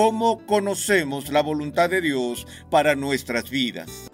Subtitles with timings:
[0.00, 4.07] Cómo conocemos la voluntad de Dios para nuestras vidas.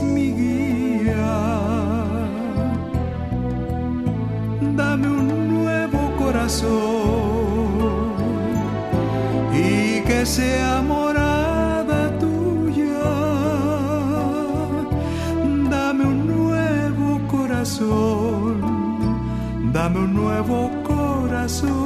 [0.00, 1.34] Mi guía.
[4.76, 6.72] Dame un nuevo corazón
[9.52, 13.04] y que sea morada tuya.
[15.68, 18.60] Dame un nuevo corazón,
[19.72, 21.81] dame un nuevo corazón.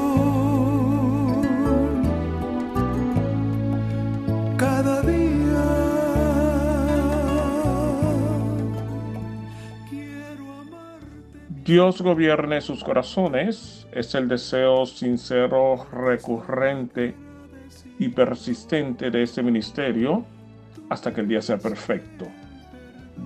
[11.67, 17.17] Dios gobierne sus corazones es el deseo sincero, recurrente
[17.99, 20.25] y persistente de este ministerio
[20.89, 22.29] hasta que el día sea perfecto.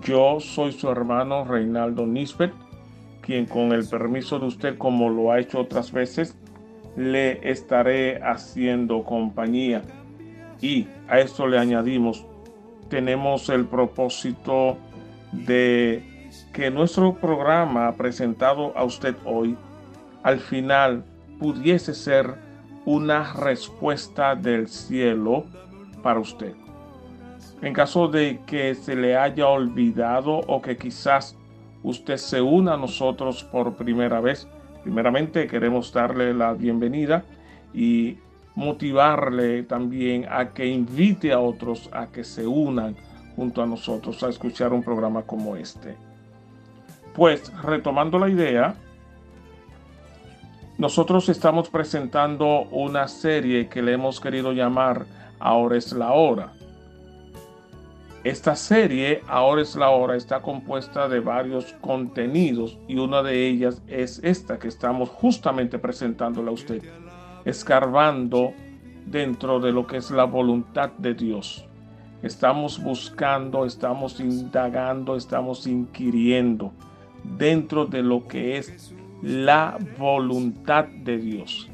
[0.02, 2.54] Yo soy su hermano Reinaldo Nisbet,
[3.20, 6.34] quien con el permiso de usted, como lo ha hecho otras veces,
[6.96, 9.82] le estaré haciendo compañía.
[10.62, 12.24] Y a esto le añadimos,
[12.88, 14.78] tenemos el propósito
[15.32, 16.09] de
[16.52, 19.56] que nuestro programa presentado a usted hoy
[20.22, 21.04] al final
[21.38, 22.34] pudiese ser
[22.84, 25.44] una respuesta del cielo
[26.02, 26.54] para usted.
[27.62, 31.36] En caso de que se le haya olvidado o que quizás
[31.82, 34.48] usted se una a nosotros por primera vez,
[34.82, 37.24] primeramente queremos darle la bienvenida
[37.74, 38.18] y
[38.54, 42.96] motivarle también a que invite a otros a que se unan
[43.36, 46.09] junto a nosotros a escuchar un programa como este.
[47.14, 48.76] Pues retomando la idea,
[50.78, 55.04] nosotros estamos presentando una serie que le hemos querido llamar
[55.38, 56.52] Ahora es la hora.
[58.24, 63.82] Esta serie, Ahora es la hora, está compuesta de varios contenidos y una de ellas
[63.88, 66.82] es esta que estamos justamente presentándole a usted,
[67.46, 68.52] escarbando
[69.06, 71.66] dentro de lo que es la voluntad de Dios.
[72.22, 76.72] Estamos buscando, estamos indagando, estamos inquiriendo
[77.24, 81.68] dentro de lo que es la voluntad de Dios.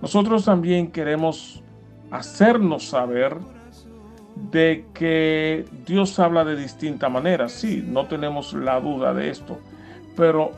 [0.00, 1.62] Nosotros también queremos
[2.10, 3.36] hacernos saber
[4.50, 7.48] de que Dios habla de distinta manera.
[7.48, 9.58] Sí, no tenemos la duda de esto.
[10.16, 10.52] Pero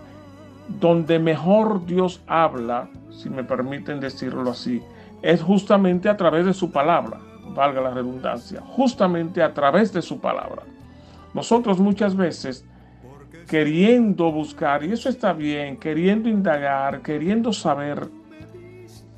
[0.69, 4.83] donde mejor Dios habla, si me permiten decirlo así,
[5.23, 7.19] es justamente a través de su palabra,
[7.55, 10.63] valga la redundancia, justamente a través de su palabra.
[11.35, 12.65] Nosotros muchas veces
[13.51, 18.09] queriendo buscar, y eso está bien, queriendo indagar, queriendo saber,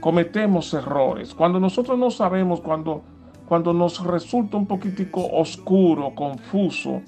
[0.00, 1.34] cometemos errores.
[1.34, 3.02] Cuando nosotros no sabemos, cuando,
[3.46, 7.02] cuando nos resulta un poquitico oscuro, confuso,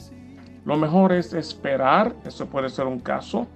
[0.66, 3.46] lo mejor es esperar, eso puede ser un caso.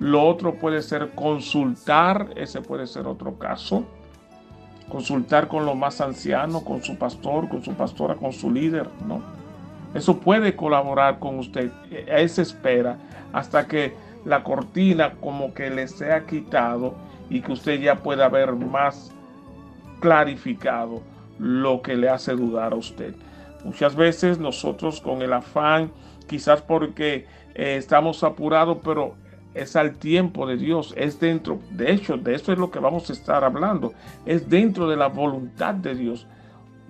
[0.00, 3.84] Lo otro puede ser consultar, ese puede ser otro caso.
[4.88, 9.22] Consultar con lo más anciano, con su pastor, con su pastora, con su líder, ¿no?
[9.94, 11.70] Eso puede colaborar con usted
[12.10, 12.98] a esa espera
[13.32, 13.94] hasta que
[14.24, 16.94] la cortina como que le sea quitado
[17.30, 19.12] y que usted ya pueda ver más
[20.00, 21.02] clarificado
[21.38, 23.14] lo que le hace dudar a usted.
[23.64, 25.90] Muchas veces nosotros con el afán,
[26.26, 29.14] quizás porque eh, estamos apurados, pero
[29.54, 33.08] es al tiempo de Dios, es dentro, de hecho, de eso es lo que vamos
[33.08, 33.92] a estar hablando,
[34.26, 36.26] es dentro de la voluntad de Dios.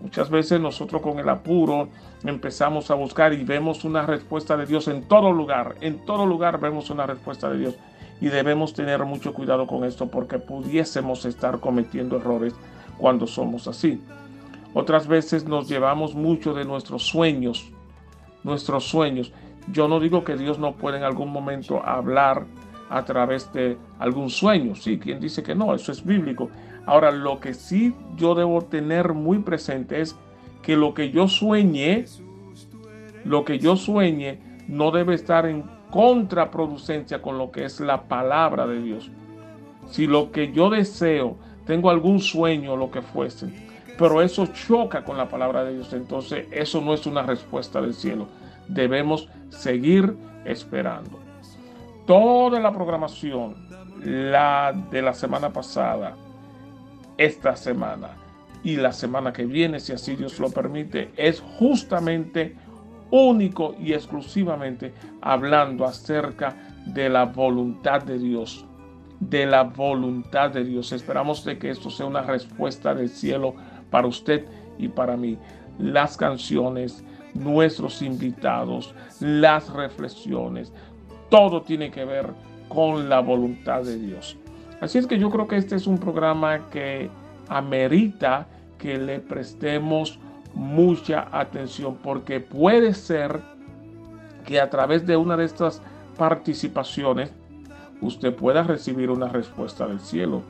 [0.01, 1.89] Muchas veces nosotros con el apuro
[2.25, 5.77] empezamos a buscar y vemos una respuesta de Dios en todo lugar.
[5.81, 7.75] En todo lugar vemos una respuesta de Dios.
[8.21, 12.55] Y debemos tener mucho cuidado con esto porque pudiésemos estar cometiendo errores
[12.97, 14.01] cuando somos así.
[14.73, 17.71] Otras veces nos llevamos mucho de nuestros sueños,
[18.43, 19.33] nuestros sueños.
[19.73, 22.47] Yo no digo que Dios no pueda en algún momento hablar
[22.91, 24.75] a través de algún sueño.
[24.75, 26.51] Sí, quien dice que no, eso es bíblico.
[26.87, 30.17] Ahora, lo que sí yo debo tener muy presente es
[30.65, 32.07] que lo que yo sueñe,
[33.25, 38.67] lo que yo sueñe no debe estar en contraproducencia con lo que es la palabra
[38.67, 39.11] de Dios.
[39.91, 43.49] Si lo que yo deseo, tengo algún sueño, lo que fuese,
[43.99, 47.93] pero eso choca con la palabra de Dios, entonces eso no es una respuesta del
[47.93, 48.27] cielo.
[48.67, 50.17] Debemos seguir
[50.47, 51.21] esperando.
[52.07, 53.69] Toda la programación,
[54.03, 56.17] la de la semana pasada,
[57.19, 58.24] esta semana
[58.65, 62.57] y la semana que viene, si así Dios lo permite, es justamente
[63.11, 66.57] único y exclusivamente hablando acerca
[66.87, 68.65] de la voluntad de Dios,
[69.21, 70.93] de la voluntad de Dios.
[70.93, 73.55] Esperamos de que esto sea una respuesta del cielo
[73.91, 74.47] para usted
[74.79, 75.39] y para mí.
[75.79, 80.73] Las canciones, nuestros invitados, las reflexiones,
[81.29, 82.31] todo tiene que ver
[82.69, 84.39] con la voluntad de Dios.
[84.81, 87.11] Así es que yo creo que este es un programa que
[87.49, 88.47] amerita
[88.79, 90.19] que le prestemos
[90.55, 93.41] mucha atención porque puede ser
[94.45, 95.83] que a través de una de estas
[96.17, 97.33] participaciones
[98.01, 100.43] usted pueda recibir una respuesta del cielo.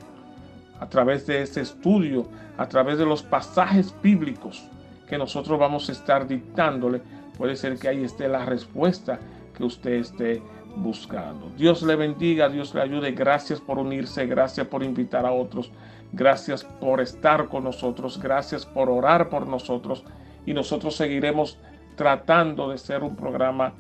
[0.81, 2.27] A través de este estudio,
[2.59, 4.69] a través de los pasajes bíblicos
[5.09, 7.01] que nosotros vamos a estar dictándole,
[7.39, 9.19] puede ser que ahí esté la respuesta
[9.57, 10.43] que usted esté
[10.77, 11.51] buscando.
[11.57, 13.13] Dios le bendiga, Dios le ayude.
[13.13, 15.71] Gracias por unirse, gracias por invitar a otros,
[16.15, 20.05] gracias por estar con nosotros, gracias por orar por nosotros
[20.47, 21.59] y nosotros seguiremos
[21.97, 23.75] tratando de ser un programa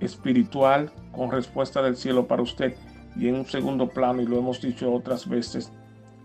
[0.00, 2.74] espiritual con respuesta del cielo para usted
[3.16, 5.70] y en un segundo plano, y lo hemos dicho otras veces,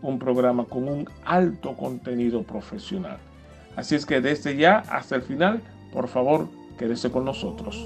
[0.01, 3.18] un programa con un alto contenido profesional.
[3.75, 5.62] Así es que desde ya hasta el final,
[5.94, 7.86] por favor, quédese con nosotros.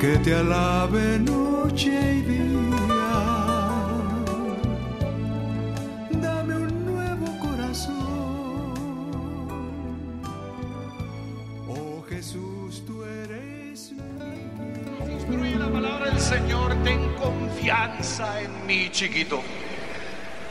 [0.00, 2.99] que te alabe noche y día.
[15.30, 19.40] Instruye la palabra del Señor, ten confianza en mí, chiquito.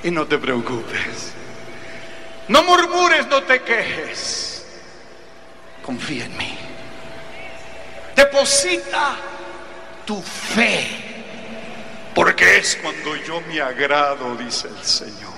[0.02, 1.34] Y no te preocupes.
[2.48, 4.66] No murmures, no te quejes.
[5.84, 6.58] Confía en mí.
[8.16, 9.18] Deposita
[10.06, 10.88] tu fe.
[12.16, 15.34] Porque es cuando yo me agrado, dice el Señor.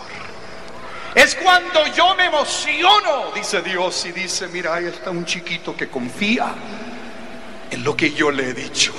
[1.16, 5.90] Es cuando yo me emociono, dice Dios, y dice, mira, ahí está un chiquito que
[5.90, 6.54] confía
[7.72, 8.94] en lo que yo le he dicho.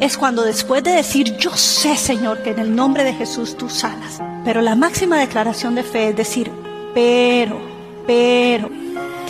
[0.00, 3.70] es cuando después de decir, yo sé Señor que en el nombre de Jesús tú
[3.70, 4.18] sanas.
[4.44, 6.50] Pero la máxima declaración de fe es decir,
[6.92, 7.60] pero,
[8.04, 8.68] pero,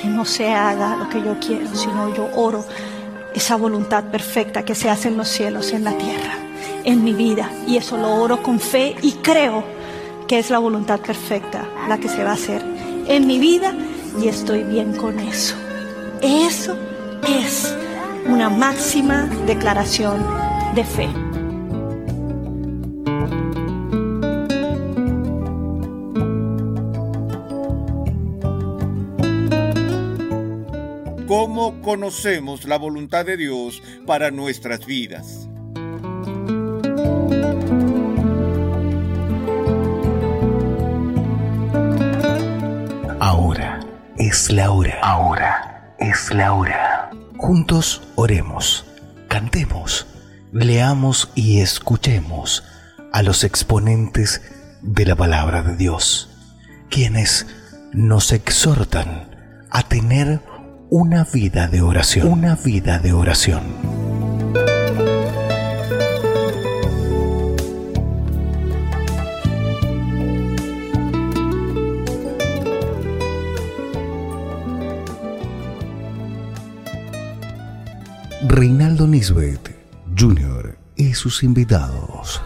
[0.00, 2.64] que no se haga lo que yo quiero, sino yo oro
[3.34, 6.47] esa voluntad perfecta que se hace en los cielos y en la tierra,
[6.88, 7.50] en mi vida.
[7.66, 9.62] Y eso lo oro con fe y creo
[10.26, 12.62] que es la voluntad perfecta la que se va a hacer
[13.06, 13.74] en mi vida
[14.20, 15.54] y estoy bien con eso.
[16.22, 16.76] Eso
[17.28, 17.74] es
[18.26, 20.26] una máxima declaración
[20.74, 21.08] de fe.
[31.26, 35.47] ¿Cómo conocemos la voluntad de Dios para nuestras vidas?
[43.48, 43.80] Ahora
[44.18, 44.98] es la hora.
[45.00, 47.08] Ahora es la hora.
[47.38, 48.84] Juntos oremos,
[49.26, 50.06] cantemos,
[50.52, 52.62] leamos y escuchemos
[53.10, 54.42] a los exponentes
[54.82, 56.28] de la palabra de Dios,
[56.90, 57.46] quienes
[57.94, 59.30] nos exhortan
[59.70, 60.42] a tener
[60.90, 64.27] una vida de oración, una vida de oración.
[78.46, 79.76] Reinaldo Nisbet
[80.16, 80.78] Jr.
[80.94, 82.40] y sus invitados.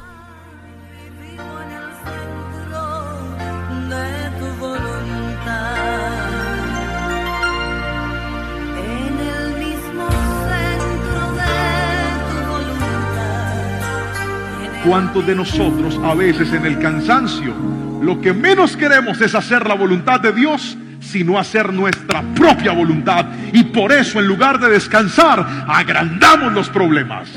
[14.86, 17.54] ¿Cuántos de nosotros a veces en el cansancio
[18.00, 23.26] lo que menos queremos es hacer la voluntad de Dios, sino hacer nuestra propia voluntad?
[23.52, 27.28] Y por eso en lugar de descansar, agrandamos los problemas.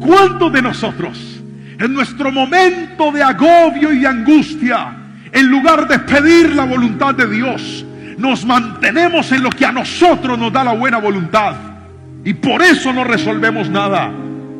[0.00, 1.40] ¿Cuántos de nosotros
[1.78, 4.96] en nuestro momento de agobio y de angustia,
[5.30, 7.84] en lugar de pedir la voluntad de Dios,
[8.18, 11.54] nos mantenemos en lo que a nosotros nos da la buena voluntad?
[12.24, 14.12] Y por eso no resolvemos nada.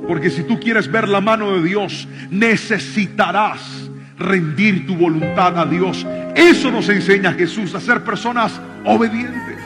[0.06, 6.06] Porque si tú quieres ver la mano de Dios, necesitarás rendir tu voluntad a Dios.
[6.34, 9.58] Eso nos enseña Jesús a ser personas obedientes.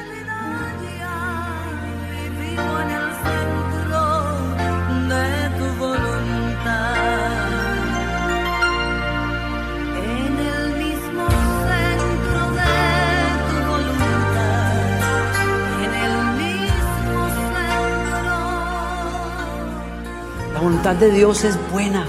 [20.53, 22.05] La voluntad de Dios es buena,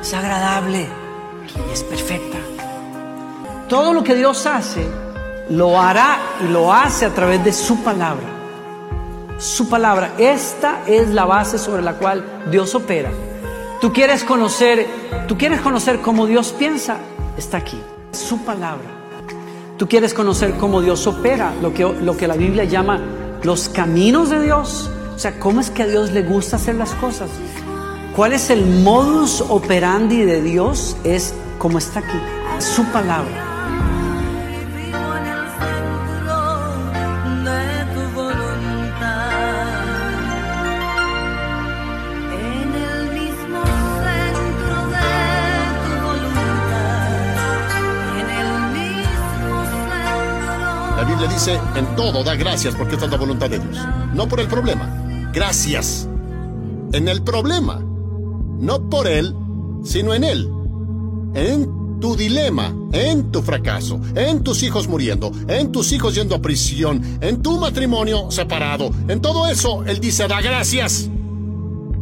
[0.00, 0.86] es agradable
[1.46, 2.33] y es perfecta.
[3.68, 4.86] Todo lo que Dios hace,
[5.50, 8.26] lo hará y lo hace a través de su palabra.
[9.38, 13.10] Su palabra, esta es la base sobre la cual Dios opera.
[13.80, 14.86] Tú quieres conocer,
[15.26, 16.98] tú quieres conocer cómo Dios piensa,
[17.36, 17.80] está aquí,
[18.12, 18.88] su palabra.
[19.76, 23.00] Tú quieres conocer cómo Dios opera, lo que, lo que la Biblia llama
[23.42, 24.90] los caminos de Dios.
[25.14, 27.28] O sea, cómo es que a Dios le gusta hacer las cosas.
[28.14, 30.96] ¿Cuál es el modus operandi de Dios?
[31.02, 32.18] Es como está aquí,
[32.60, 33.43] su palabra.
[51.48, 53.76] En todo da gracias porque esta es la voluntad de Dios.
[54.14, 56.08] No por el problema, gracias.
[56.92, 59.34] En el problema, no por Él,
[59.84, 60.50] sino en Él.
[61.34, 66.40] En tu dilema, en tu fracaso, en tus hijos muriendo, en tus hijos yendo a
[66.40, 71.10] prisión, en tu matrimonio separado, en todo eso, Él dice, da gracias.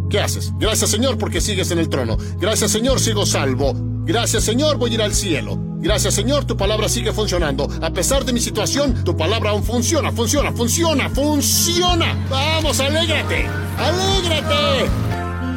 [0.08, 0.52] ¿Qué haces?
[0.58, 2.18] Gracias Señor porque sigues en el trono.
[2.38, 3.72] Gracias Señor, sigo salvo.
[4.04, 5.72] Gracias Señor, voy a ir al cielo.
[5.82, 7.66] Gracias Señor, tu palabra sigue funcionando.
[7.82, 12.16] A pesar de mi situación, tu palabra aún funciona, funciona, funciona, funciona.
[12.30, 13.46] Vamos, alégrate,
[13.76, 14.84] alégrate.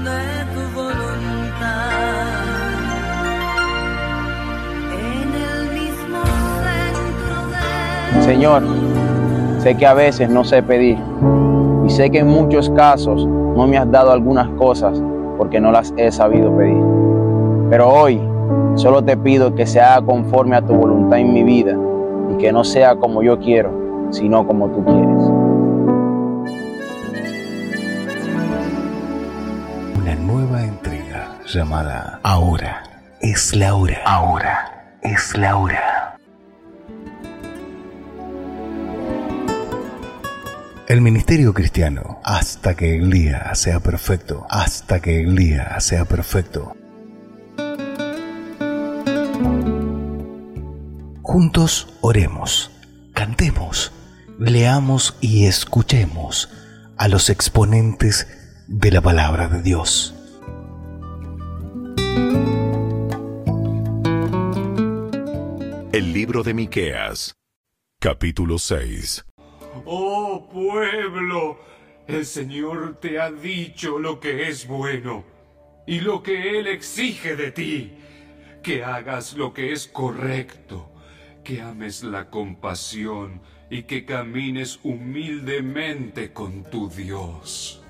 [0.04, 1.92] de tu voluntad,
[4.94, 6.20] en el mismo
[6.66, 8.64] centro de Señor,
[9.62, 10.98] sé que a veces no sé pedir
[11.86, 15.00] y sé que en muchos casos no me has dado algunas cosas
[15.38, 16.82] porque no las he sabido pedir.
[17.70, 18.20] Pero hoy
[18.76, 21.78] solo te pido que se haga conforme a tu voluntad en mi vida
[22.32, 25.22] y que no sea como yo quiero, sino como tú quieres.
[29.98, 32.84] Una nueva entrega llamada Ahora
[33.22, 34.02] es la hora.
[34.06, 36.18] Ahora es la hora.
[40.88, 46.76] El ministerio cristiano, hasta que el día sea perfecto, hasta que el día sea perfecto.
[51.38, 52.72] Juntos oremos,
[53.14, 53.92] cantemos,
[54.40, 56.50] leamos y escuchemos
[56.98, 58.26] a los exponentes
[58.70, 60.16] de la palabra de Dios.
[65.92, 67.36] El libro de Miqueas,
[68.00, 69.26] capítulo 6.
[69.84, 71.60] oh pueblo,
[72.08, 75.26] el Señor te ha dicho lo que es bueno
[75.86, 77.92] y lo que Él exige de ti,
[78.64, 80.95] que hagas lo que es correcto,
[81.46, 87.85] que ames la compasión y que camines humildemente con tu Dios.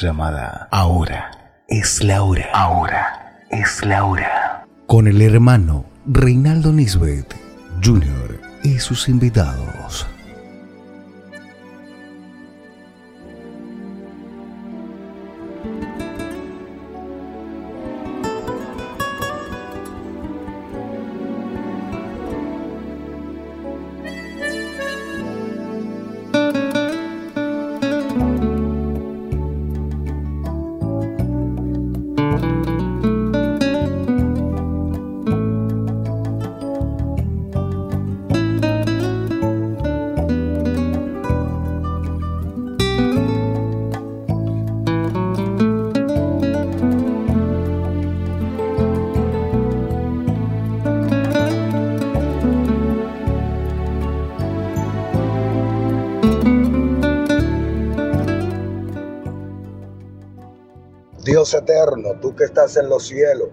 [0.00, 1.30] Llamada Ahora
[1.68, 2.46] es la hora.
[2.52, 4.66] Ahora es la hora.
[4.86, 7.34] Con el hermano Reinaldo Nisbet
[7.82, 8.40] Jr.
[8.62, 10.06] y sus invitados.
[61.54, 63.48] Eterno, tú que estás en los cielos,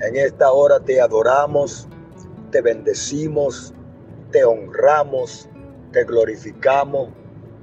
[0.00, 1.88] en esta hora te adoramos,
[2.50, 3.74] te bendecimos,
[4.30, 5.48] te honramos,
[5.92, 7.08] te glorificamos,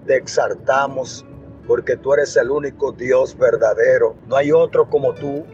[0.05, 1.25] te exaltamos,
[1.67, 4.15] porque tú eres el único Dios verdadero.
[4.27, 5.45] No hay otro como tú,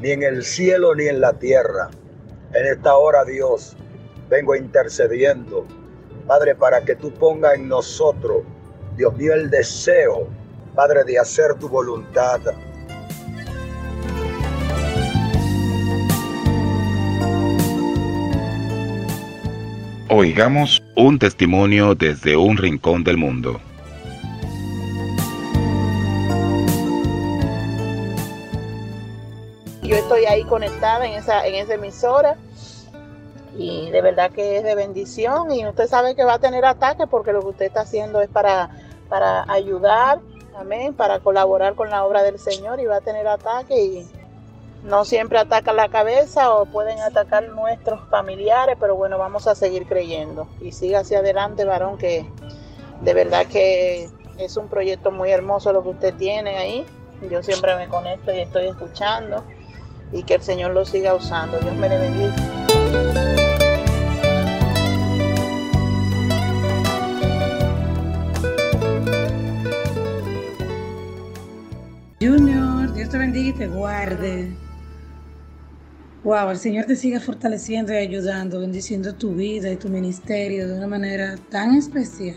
[0.00, 1.90] ni en el cielo ni en la tierra.
[2.52, 3.76] En esta hora, Dios,
[4.28, 5.66] vengo intercediendo,
[6.26, 8.42] Padre, para que tú pongas en nosotros,
[8.96, 10.28] Dios mío, el deseo,
[10.74, 12.40] Padre, de hacer tu voluntad.
[20.20, 23.60] Oigamos un testimonio desde un rincón del mundo.
[29.80, 32.36] Yo estoy ahí conectada en esa, en esa emisora
[33.56, 37.06] Y de verdad que es de bendición y usted sabe que va a tener ataques
[37.08, 38.70] porque lo que usted está haciendo es para,
[39.08, 40.18] para ayudar,
[40.58, 44.17] amén, para colaborar con la obra del Señor y va a tener ataques y
[44.84, 49.86] no siempre ataca la cabeza o pueden atacar nuestros familiares, pero bueno, vamos a seguir
[49.86, 50.48] creyendo.
[50.60, 52.26] Y siga hacia adelante, varón, que
[53.00, 56.86] de verdad que es un proyecto muy hermoso lo que usted tiene ahí.
[57.28, 59.44] Yo siempre me conecto y estoy escuchando
[60.12, 61.58] y que el Señor lo siga usando.
[61.58, 62.34] Dios me le bendiga.
[72.20, 74.67] Junior, Dios te bendiga y te guarde.
[76.24, 80.76] Wow, el Señor te siga fortaleciendo y ayudando, bendiciendo tu vida y tu ministerio de
[80.76, 82.34] una manera tan especial.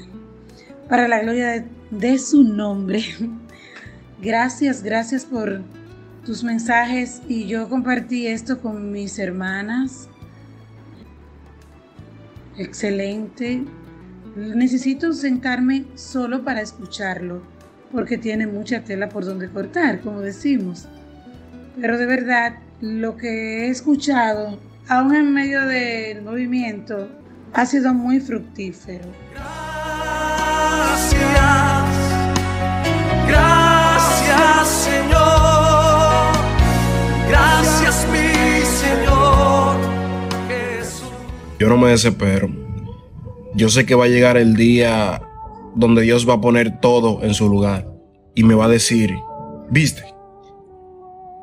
[0.88, 3.04] Para la gloria de, de su nombre.
[4.22, 5.64] Gracias, gracias por
[6.24, 10.08] tus mensajes y yo compartí esto con mis hermanas.
[12.56, 13.64] Excelente.
[14.36, 17.42] Necesito sentarme solo para escucharlo
[17.92, 20.88] porque tiene mucha tela por donde cortar, como decimos.
[21.80, 24.58] Pero de verdad, lo que he escuchado,
[24.90, 27.08] aún en medio del movimiento,
[27.54, 29.06] ha sido muy fructífero.
[33.28, 35.22] Gracias, Señor.
[37.30, 39.78] Gracias, mi Señor.
[41.60, 42.50] Yo no me desespero.
[43.54, 45.22] Yo sé que va a llegar el día
[45.76, 47.88] donde Dios va a poner todo en su lugar
[48.34, 49.14] y me va a decir,
[49.70, 50.04] viste,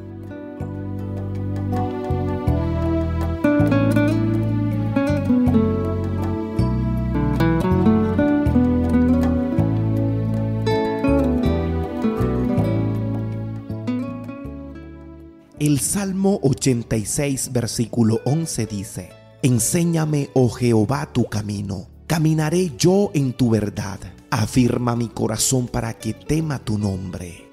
[15.67, 19.09] El Salmo 86, versículo 11 dice,
[19.41, 23.99] Enséñame, oh Jehová, tu camino, caminaré yo en tu verdad,
[24.31, 27.51] afirma mi corazón para que tema tu nombre.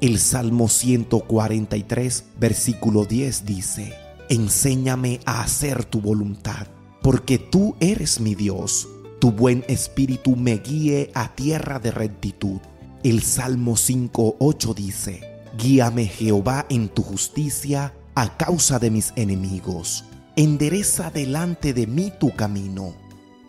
[0.00, 3.94] El Salmo 143, versículo 10 dice,
[4.28, 6.68] Enséñame a hacer tu voluntad,
[7.02, 8.86] porque tú eres mi Dios,
[9.20, 12.60] tu buen espíritu me guíe a tierra de rectitud.
[13.02, 20.04] El Salmo 5.8 dice, Guíame Jehová en tu justicia a causa de mis enemigos.
[20.36, 22.94] Endereza delante de mí tu camino.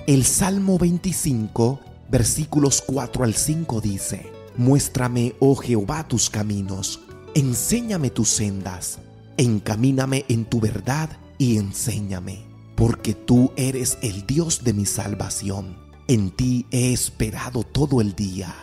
[0.05, 7.01] El Salmo 25, versículos 4 al 5 dice, Muéstrame, oh Jehová, tus caminos,
[7.35, 8.99] enséñame tus sendas,
[9.35, 15.77] encamíname en tu verdad y enséñame, porque tú eres el Dios de mi salvación.
[16.07, 18.55] En ti he esperado todo el día.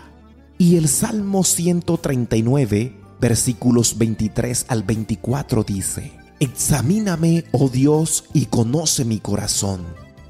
[0.56, 9.18] Y el Salmo 139, versículos 23 al 24 dice, Examíname, oh Dios, y conoce mi
[9.18, 9.84] corazón.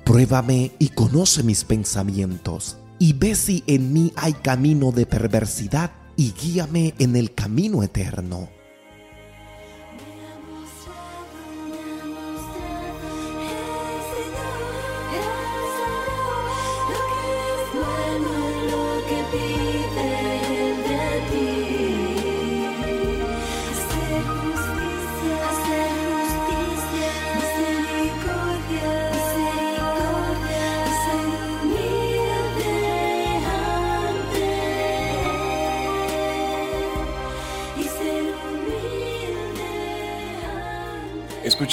[0.04, 6.32] Pruébame y conoce mis pensamientos, y ve si en mí hay camino de perversidad, y
[6.32, 8.48] guíame en el camino eterno.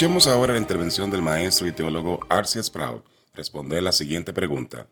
[0.02, 3.04] Escuchemos ahora la intervención del maestro y teólogo Arcia Sprout.
[3.34, 4.88] Responder la siguiente pregunta.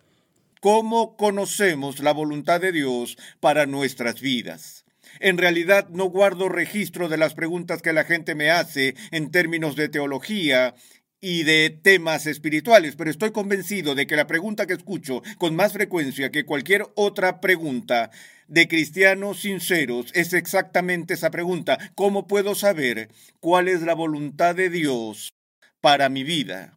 [0.60, 4.84] ¿Cómo conocemos la voluntad de Dios para nuestras vidas?
[5.18, 9.74] En realidad no guardo registro de las preguntas que la gente me hace en términos
[9.74, 10.76] de teología
[11.20, 15.72] y de temas espirituales, pero estoy convencido de que la pregunta que escucho con más
[15.72, 18.10] frecuencia que cualquier otra pregunta
[18.48, 21.78] de cristianos sinceros es exactamente esa pregunta.
[21.94, 25.34] ¿Cómo puedo saber cuál es la voluntad de Dios
[25.80, 26.76] para mi vida?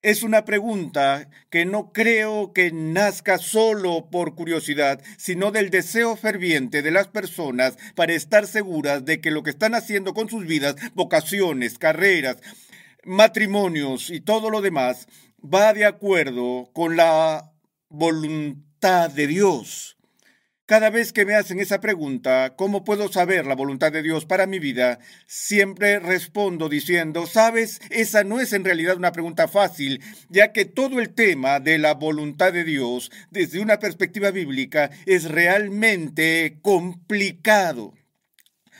[0.00, 6.82] Es una pregunta que no creo que nazca solo por curiosidad, sino del deseo ferviente
[6.82, 10.76] de las personas para estar seguras de que lo que están haciendo con sus vidas,
[10.94, 12.36] vocaciones, carreras,
[13.08, 15.08] matrimonios y todo lo demás,
[15.42, 17.52] va de acuerdo con la
[17.88, 19.96] voluntad de Dios.
[20.68, 24.46] Cada vez que me hacen esa pregunta, ¿cómo puedo saber la voluntad de Dios para
[24.46, 24.98] mi vida?
[25.26, 31.00] Siempre respondo diciendo, sabes, esa no es en realidad una pregunta fácil, ya que todo
[31.00, 37.94] el tema de la voluntad de Dios, desde una perspectiva bíblica, es realmente complicado.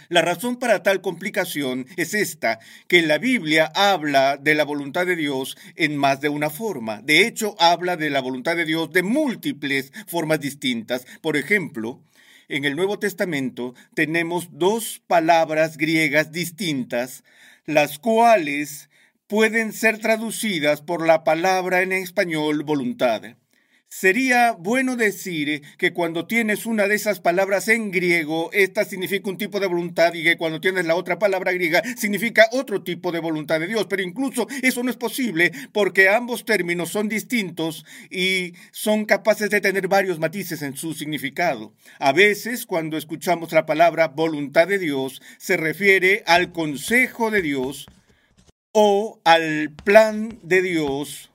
[0.08, 5.16] La razón para tal complicación es esta, que la Biblia habla de la voluntad de
[5.16, 7.02] Dios en más de una forma.
[7.02, 11.06] De hecho, habla de la voluntad de Dios de múltiples formas distintas.
[11.20, 12.00] Por ejemplo,
[12.48, 17.22] en el Nuevo Testamento tenemos dos palabras griegas distintas,
[17.66, 18.88] las cuales
[19.26, 23.36] pueden ser traducidas por la palabra en español voluntad.
[23.90, 29.38] Sería bueno decir que cuando tienes una de esas palabras en griego, esta significa un
[29.38, 33.20] tipo de voluntad y que cuando tienes la otra palabra griega significa otro tipo de
[33.20, 33.86] voluntad de Dios.
[33.88, 39.62] Pero incluso eso no es posible porque ambos términos son distintos y son capaces de
[39.62, 41.72] tener varios matices en su significado.
[41.98, 47.86] A veces, cuando escuchamos la palabra voluntad de Dios, se refiere al consejo de Dios
[48.72, 51.30] o al plan de Dios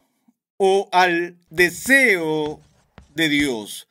[0.57, 2.61] o al deseo
[3.15, 3.87] de Dios,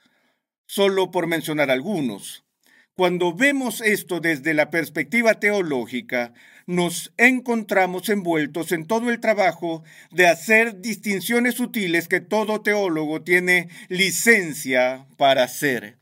[0.66, 2.44] solo por mencionar algunos.
[2.94, 6.34] Cuando vemos esto desde la perspectiva teológica,
[6.66, 13.68] nos encontramos envueltos en todo el trabajo de hacer distinciones sutiles que todo teólogo tiene
[13.88, 15.96] licencia para hacer.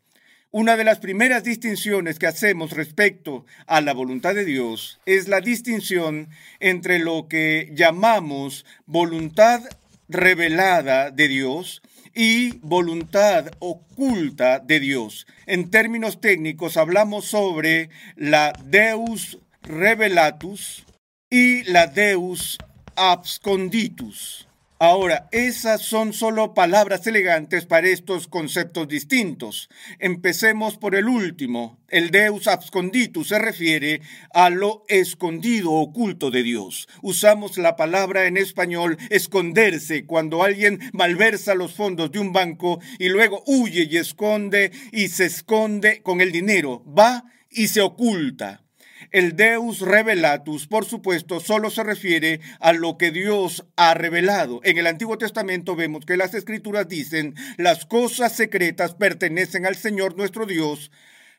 [0.52, 5.40] Una de las primeras distinciones que hacemos respecto a la voluntad de Dios es la
[5.40, 9.62] distinción entre lo que llamamos voluntad
[10.10, 11.82] revelada de Dios
[12.14, 15.26] y voluntad oculta de Dios.
[15.46, 20.84] En términos técnicos hablamos sobre la Deus revelatus
[21.30, 22.58] y la Deus
[22.96, 24.49] absconditus.
[24.82, 29.68] Ahora, esas son solo palabras elegantes para estos conceptos distintos.
[29.98, 31.84] Empecemos por el último.
[31.90, 34.00] El Deus absconditus se refiere
[34.32, 36.88] a lo escondido, oculto de Dios.
[37.02, 43.10] Usamos la palabra en español esconderse cuando alguien malversa los fondos de un banco y
[43.10, 46.82] luego huye y esconde y se esconde con el dinero.
[46.86, 48.62] Va y se oculta.
[49.10, 54.60] El Deus revelatus, por supuesto, solo se refiere a lo que Dios ha revelado.
[54.62, 60.16] En el Antiguo Testamento vemos que las escrituras dicen, las cosas secretas pertenecen al Señor
[60.16, 60.92] nuestro Dios,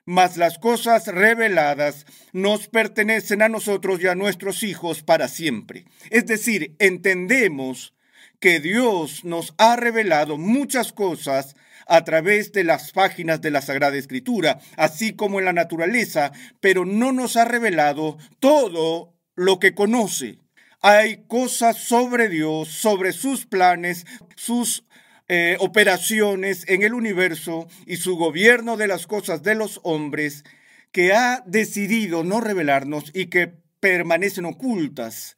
[0.03, 5.85] mas las cosas reveladas nos pertenecen a nosotros y a nuestros hijos para siempre.
[6.09, 7.93] Es decir, entendemos
[8.41, 11.55] que Dios nos ha revelado muchas cosas
[11.91, 16.85] a través de las páginas de la Sagrada Escritura, así como en la naturaleza, pero
[16.85, 20.39] no nos ha revelado todo lo que conoce.
[20.79, 24.05] Hay cosas sobre Dios, sobre sus planes,
[24.37, 24.85] sus
[25.27, 30.45] eh, operaciones en el universo y su gobierno de las cosas de los hombres
[30.93, 35.35] que ha decidido no revelarnos y que permanecen ocultas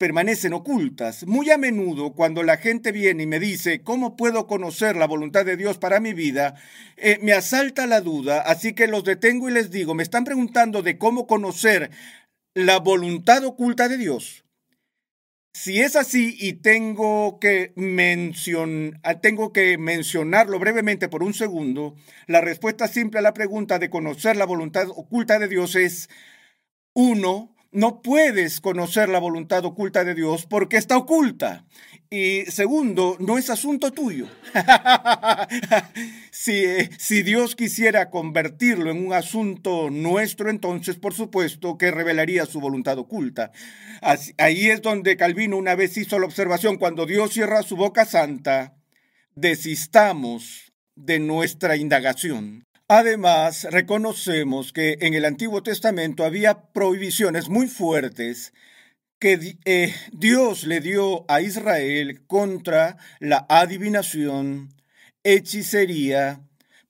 [0.00, 1.26] permanecen ocultas.
[1.26, 5.44] Muy a menudo, cuando la gente viene y me dice, ¿cómo puedo conocer la voluntad
[5.44, 6.54] de Dios para mi vida?
[6.96, 10.80] Eh, me asalta la duda, así que los detengo y les digo, me están preguntando
[10.80, 11.90] de cómo conocer
[12.54, 14.46] la voluntad oculta de Dios.
[15.52, 21.94] Si es así y tengo que, mencion tengo que mencionarlo brevemente por un segundo,
[22.26, 26.08] la respuesta simple a la pregunta de conocer la voluntad oculta de Dios es,
[26.94, 31.64] uno, no puedes conocer la voluntad oculta de Dios porque está oculta.
[32.12, 34.26] Y segundo, no es asunto tuyo.
[36.32, 36.64] si,
[36.98, 42.98] si, Dios quisiera convertirlo en un asunto nuestro, entonces por supuesto que revelaría su voluntad
[42.98, 43.52] oculta.
[44.38, 48.74] ahí es donde Calvino una vez hizo la observación, cuando Dios cierra su boca santa,
[49.36, 52.64] desistamos de nuestra indagación.
[52.92, 58.52] Además, reconocemos que en el Antiguo Testamento había prohibiciones muy fuertes
[59.20, 64.74] que eh, Dios le dio a Israel contra la adivinación,
[65.22, 66.40] hechicería,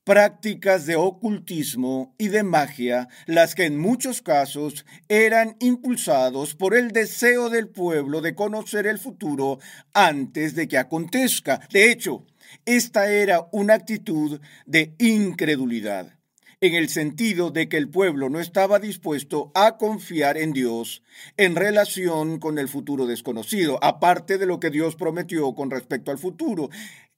[0.03, 6.93] prácticas de ocultismo y de magia, las que en muchos casos eran impulsados por el
[6.93, 9.59] deseo del pueblo de conocer el futuro
[9.93, 11.61] antes de que acontezca.
[11.71, 12.25] De hecho,
[12.65, 16.21] esta era una actitud de incredulidad
[16.61, 21.01] en el sentido de que el pueblo no estaba dispuesto a confiar en Dios
[21.35, 26.19] en relación con el futuro desconocido, aparte de lo que Dios prometió con respecto al
[26.19, 26.69] futuro.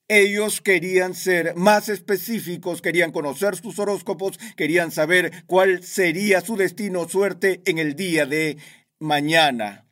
[0.07, 7.07] Ellos querían ser más específicos, querían conocer sus horóscopos, querían saber cuál sería su destino
[7.09, 8.57] suerte en el día de
[8.99, 9.82] mañana.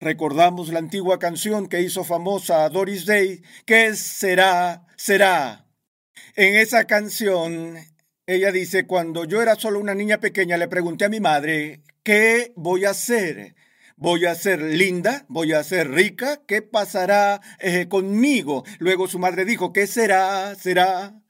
[0.00, 5.66] Recordamos la antigua canción que hizo famosa a Doris Day, que será, será.
[6.36, 7.76] En esa canción
[8.24, 12.52] ella dice, cuando yo era solo una niña pequeña, le pregunté a mi madre, ¿qué
[12.54, 13.56] voy a hacer?
[13.96, 15.24] ¿Voy a ser linda?
[15.28, 16.42] ¿Voy a ser rica?
[16.46, 18.64] ¿Qué pasará eh, conmigo?
[18.78, 20.54] Luego su madre dijo, ¿qué será?
[20.54, 21.20] ¿Será?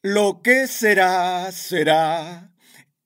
[0.00, 2.50] Lo que será, será.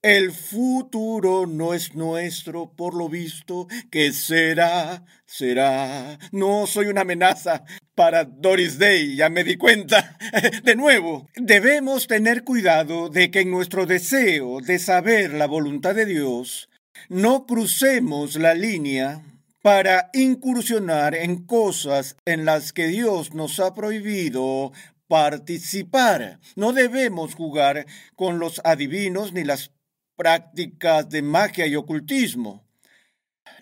[0.03, 6.19] El futuro no es nuestro, por lo visto, que será, será.
[6.33, 10.17] No soy una amenaza para Doris Day, ya me di cuenta.
[10.65, 16.07] De nuevo, debemos tener cuidado de que en nuestro deseo de saber la voluntad de
[16.07, 16.71] Dios,
[17.11, 19.23] no crucemos la línea
[19.61, 24.73] para incursionar en cosas en las que Dios nos ha prohibido
[25.09, 26.39] participar.
[26.57, 27.85] No debemos jugar
[28.17, 29.71] con los adivinos ni las
[30.21, 32.63] prácticas de magia y ocultismo.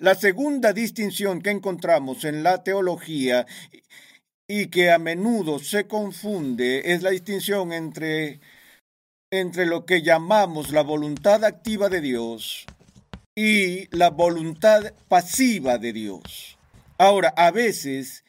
[0.00, 3.46] La segunda distinción que encontramos en la teología
[4.48, 8.40] y que a menudo se confunde es la distinción entre,
[9.30, 12.66] entre lo que llamamos la voluntad activa de Dios
[13.36, 16.58] y la voluntad pasiva de Dios.
[16.98, 18.24] Ahora, a veces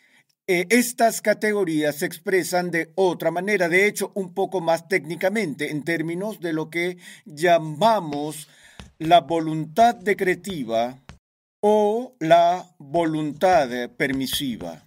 [0.52, 5.84] eh, estas categorías se expresan de otra manera, de hecho, un poco más técnicamente, en
[5.84, 8.48] términos de lo que llamamos
[8.98, 10.98] la voluntad decretiva
[11.62, 14.82] o la voluntad permisiva.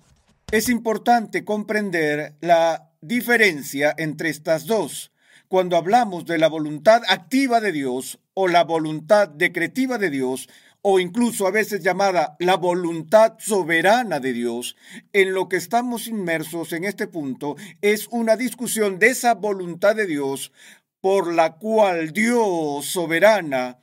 [0.50, 5.12] Es importante comprender la diferencia entre estas dos.
[5.46, 10.48] Cuando hablamos de la voluntad activa de Dios o la voluntad decretiva de Dios,
[10.82, 14.76] o incluso a veces llamada la voluntad soberana de Dios,
[15.12, 20.06] en lo que estamos inmersos en este punto es una discusión de esa voluntad de
[20.06, 20.52] Dios
[21.00, 23.78] por la cual Dios soberana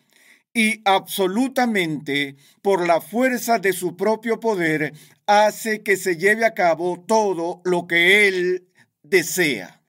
[0.53, 4.93] y absolutamente por la fuerza de su propio poder
[5.25, 8.67] hace que se lleve a cabo todo lo que Él
[9.03, 9.83] desea.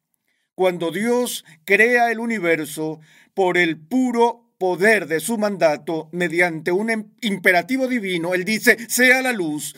[0.54, 3.00] Cuando Dios crea el universo
[3.32, 9.22] por el puro poder de su mandato mediante un em, imperativo divino, él dice, sea
[9.22, 9.74] la luz,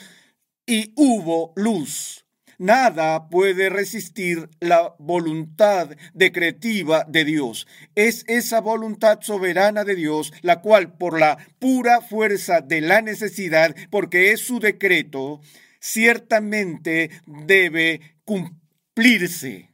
[0.67, 2.27] y hubo luz.
[2.59, 7.69] Nada puede resistir la voluntad decretiva de Dios.
[7.95, 13.77] Es esa voluntad soberana de Dios la cual por la pura fuerza de la necesidad,
[13.89, 15.41] porque es su decreto,
[15.81, 19.72] ciertamente debe cumplirse.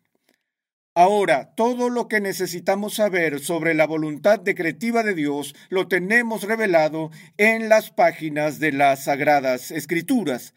[1.01, 7.13] Ahora, todo lo que necesitamos saber sobre la voluntad decretiva de Dios lo tenemos revelado
[7.37, 10.55] en las páginas de las Sagradas Escrituras.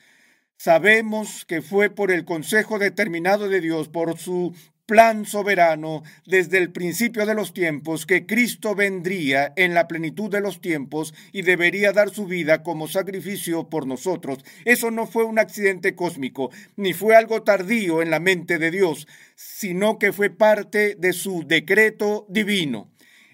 [0.57, 6.71] Sabemos que fue por el consejo determinado de Dios, por su plan soberano desde el
[6.71, 11.91] principio de los tiempos que Cristo vendría en la plenitud de los tiempos y debería
[11.93, 14.39] dar su vida como sacrificio por nosotros.
[14.65, 19.07] Eso no fue un accidente cósmico, ni fue algo tardío en la mente de Dios,
[19.35, 22.89] sino que fue parte de su decreto divino.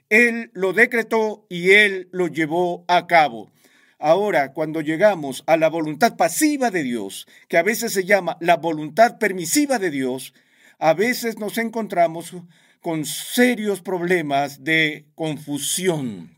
[0.10, 3.52] Él lo decretó y él lo llevó a cabo.
[4.00, 8.58] Ahora, cuando llegamos a la voluntad pasiva de Dios, que a veces se llama la
[8.58, 10.34] voluntad permisiva de Dios,
[10.80, 12.34] a veces nos encontramos
[12.82, 16.38] con serios problemas de confusión.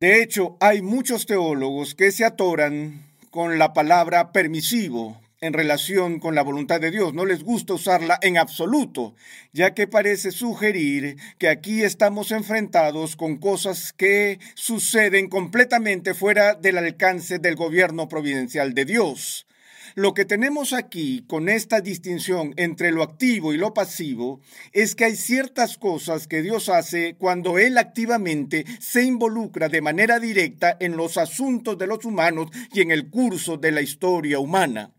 [0.00, 6.34] De hecho, hay muchos teólogos que se atoran con la palabra permisivo en relación con
[6.34, 7.14] la voluntad de Dios.
[7.14, 9.14] No les gusta usarla en absoluto,
[9.52, 16.78] ya que parece sugerir que aquí estamos enfrentados con cosas que suceden completamente fuera del
[16.78, 19.46] alcance del gobierno providencial de Dios.
[19.94, 24.40] Lo que tenemos aquí con esta distinción entre lo activo y lo pasivo
[24.72, 30.18] es que hay ciertas cosas que Dios hace cuando Él activamente se involucra de manera
[30.18, 34.92] directa en los asuntos de los humanos y en el curso de la historia humana.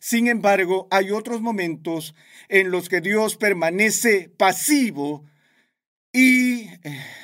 [0.00, 2.14] Sin embargo, hay otros momentos
[2.48, 5.26] en los que Dios permanece pasivo
[6.12, 6.66] y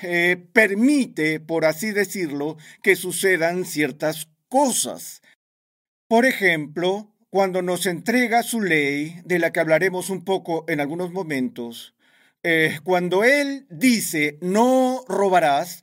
[0.02, 5.22] eh, permite, por así decirlo, que sucedan ciertas cosas.
[6.08, 11.10] Por ejemplo, cuando nos entrega su ley, de la que hablaremos un poco en algunos
[11.10, 11.96] momentos,
[12.44, 15.82] eh, cuando Él dice, no robarás,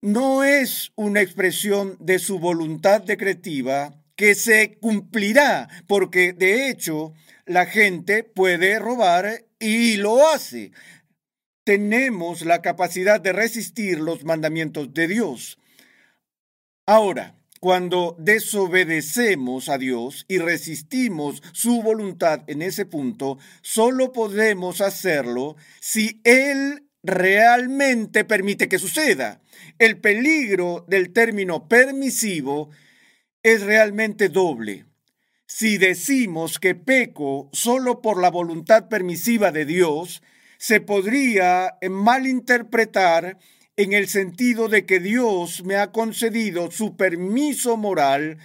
[0.00, 7.12] no es una expresión de su voluntad decretiva que se cumplirá, porque de hecho
[7.46, 10.70] la gente puede robar y lo hace.
[11.64, 15.58] Tenemos la capacidad de resistir los mandamientos de Dios.
[16.86, 25.56] Ahora, cuando desobedecemos a Dios y resistimos su voluntad en ese punto, solo podemos hacerlo
[25.78, 29.42] si Él realmente permite que suceda.
[29.78, 32.70] El peligro del término permisivo
[33.42, 34.86] es realmente doble.
[35.46, 40.22] Si decimos que peco solo por la voluntad permisiva de Dios,
[40.56, 43.38] se podría malinterpretar
[43.80, 48.36] en el sentido de que Dios me ha concedido su permiso moral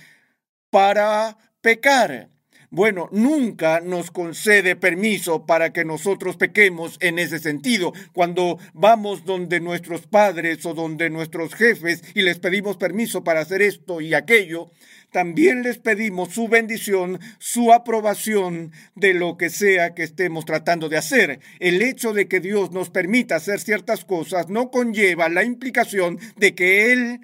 [0.69, 2.29] para pecar.
[2.69, 7.91] Bueno, nunca nos concede permiso para que nosotros pequemos en ese sentido.
[8.13, 13.61] Cuando vamos donde nuestros padres o donde nuestros jefes y les pedimos permiso para hacer
[13.61, 14.71] esto y aquello,
[15.15, 20.97] también les pedimos su bendición, su aprobación de lo que sea que estemos tratando de
[20.97, 21.39] hacer.
[21.61, 26.53] El hecho de que Dios nos permita hacer ciertas cosas no conlleva la implicación de
[26.53, 27.21] que Él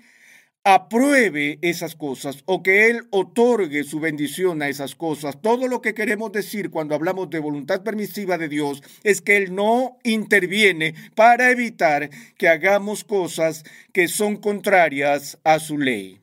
[0.63, 5.41] apruebe esas cosas o que Él otorgue su bendición a esas cosas.
[5.41, 9.53] Todo lo que queremos decir cuando hablamos de voluntad permisiva de Dios es que Él
[9.53, 16.20] no interviene para evitar que hagamos cosas que son contrarias a su ley.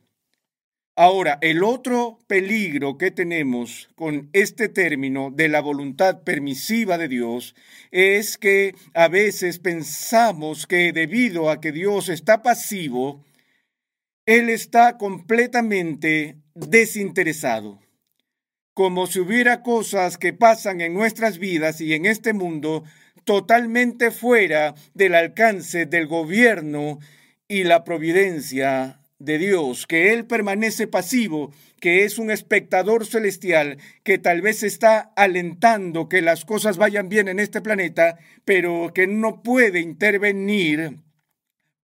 [1.00, 7.54] Ahora, el otro peligro que tenemos con este término de la voluntad permisiva de Dios
[7.92, 13.24] es que a veces pensamos que debido a que Dios está pasivo,
[14.26, 17.78] Él está completamente desinteresado.
[18.74, 22.82] Como si hubiera cosas que pasan en nuestras vidas y en este mundo
[23.22, 26.98] totalmente fuera del alcance del gobierno
[27.46, 34.18] y la providencia de Dios, que Él permanece pasivo, que es un espectador celestial, que
[34.18, 39.42] tal vez está alentando que las cosas vayan bien en este planeta, pero que no
[39.42, 40.98] puede intervenir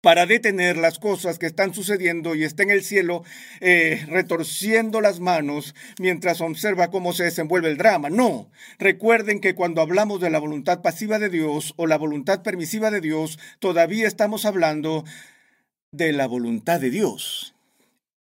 [0.04, 3.24] para detener las cosas que están sucediendo y está en el cielo
[3.60, 8.10] eh, retorciendo las manos mientras observa cómo se desenvuelve el drama.
[8.10, 12.90] No, recuerden que cuando hablamos de la voluntad pasiva de Dios o la voluntad permisiva
[12.90, 15.04] de Dios, todavía estamos hablando
[15.96, 17.54] de la voluntad de Dios.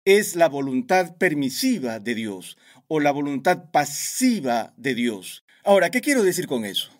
[0.04, 2.58] Es la voluntad permisiva de Dios
[2.88, 5.44] o la voluntad pasiva de Dios.
[5.64, 6.90] Ahora, ¿qué quiero decir con eso?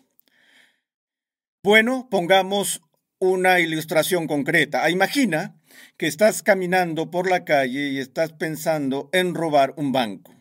[1.63, 2.81] Bueno, pongamos
[3.19, 4.89] una ilustración concreta.
[4.89, 5.55] Imagina
[5.97, 10.33] que estás caminando por la calle y estás pensando en robar un banco.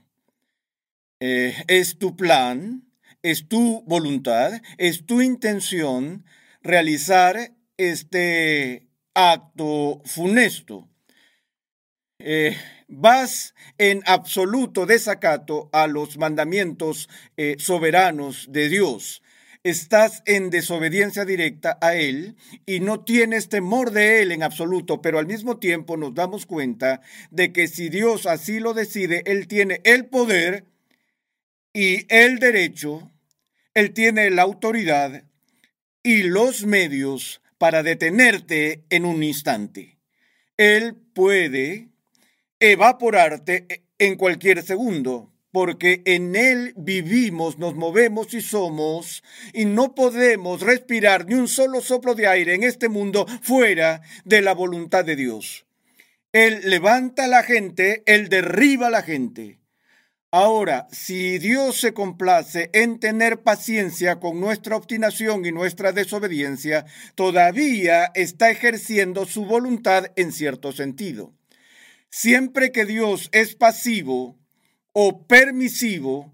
[1.20, 2.84] Eh, es tu plan,
[3.22, 6.24] es tu voluntad, es tu intención
[6.62, 10.88] realizar este acto funesto.
[12.18, 12.56] Eh,
[12.88, 19.22] vas en absoluto desacato a los mandamientos eh, soberanos de Dios.
[19.64, 22.36] Estás en desobediencia directa a Él
[22.66, 27.00] y no tienes temor de Él en absoluto, pero al mismo tiempo nos damos cuenta
[27.30, 30.64] de que si Dios así lo decide, Él tiene el poder
[31.72, 33.10] y el derecho,
[33.74, 35.24] Él tiene la autoridad
[36.02, 39.96] y los medios para detenerte en un instante.
[40.56, 41.90] Él puede
[42.58, 50.60] evaporarte en cualquier segundo, porque en Él vivimos, nos movemos y somos, y no podemos
[50.60, 55.14] respirar ni un solo soplo de aire en este mundo fuera de la voluntad de
[55.14, 55.64] Dios.
[56.32, 59.60] Él levanta a la gente, Él derriba a la gente.
[60.34, 68.06] Ahora, si Dios se complace en tener paciencia con nuestra obstinación y nuestra desobediencia, todavía
[68.14, 71.34] está ejerciendo su voluntad en cierto sentido.
[72.08, 74.38] Siempre que Dios es pasivo
[74.94, 76.32] o permisivo,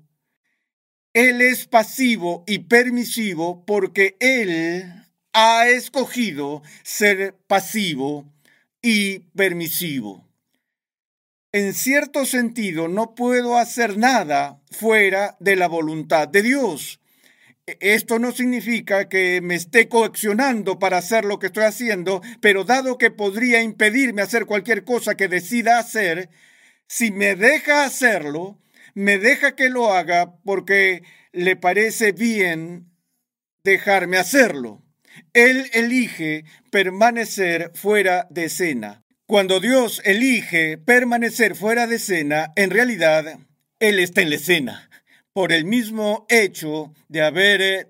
[1.12, 4.84] Él es pasivo y permisivo porque Él
[5.32, 8.32] ha escogido ser pasivo
[8.80, 10.27] y permisivo
[11.52, 17.00] en cierto sentido, no puedo hacer nada fuera de la voluntad de Dios.
[17.66, 22.64] E, esto no significa que me esté coaccionando para hacer lo que estoy haciendo, pero
[22.64, 26.30] dado que podría impedirme hacer cualquier cosa que decida hacer,
[26.86, 28.58] si me deja hacerlo,
[28.94, 32.90] me deja que lo haga porque le parece bien
[33.64, 34.82] dejarme hacerlo.
[35.32, 39.02] Él elige permanecer fuera de escena.
[39.28, 43.38] Cuando Dios elige permanecer fuera de escena, en realidad
[43.78, 44.90] Él está en la escena,
[45.34, 47.86] por el mismo hecho de haber eh,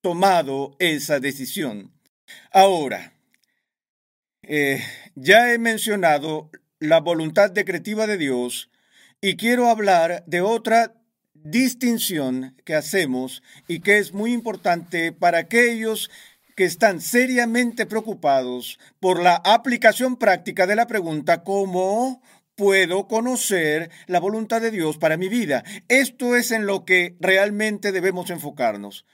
[0.00, 1.92] tomado esa decisión.
[2.50, 3.12] Ahora,
[4.40, 4.82] eh,
[5.14, 8.70] ya he mencionado la voluntad decretiva de Dios
[9.20, 10.94] y quiero hablar de otra
[11.34, 16.10] distinción que hacemos y que es muy importante para aquellos
[16.58, 22.20] que están seriamente preocupados por la aplicación práctica de la pregunta ¿cómo
[22.56, 25.62] puedo conocer la voluntad de Dios para mi vida?
[25.86, 29.06] Esto es en lo que realmente debemos enfocarnos,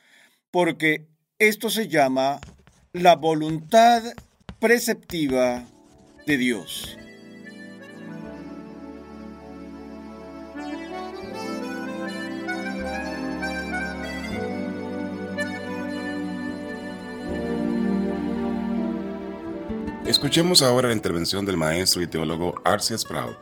[0.50, 1.06] porque
[1.38, 2.40] esto se llama
[2.94, 4.02] la voluntad
[4.58, 5.66] preceptiva
[6.26, 6.96] de Dios.
[20.06, 23.36] Escuchemos ahora la intervención del maestro y teólogo Arcia Sproul.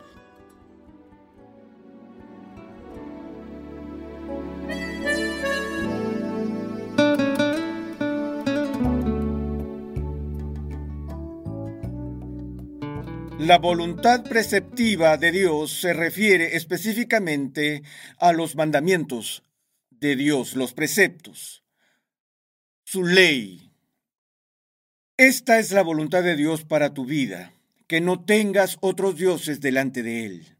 [13.39, 17.83] La voluntad preceptiva de Dios se refiere específicamente
[18.17, 19.43] a los mandamientos
[19.89, 21.65] de Dios, los preceptos,
[22.85, 23.62] su ley.
[25.25, 27.53] Esta es la voluntad de Dios para tu vida,
[27.87, 30.57] que no tengas otros dioses delante de Él.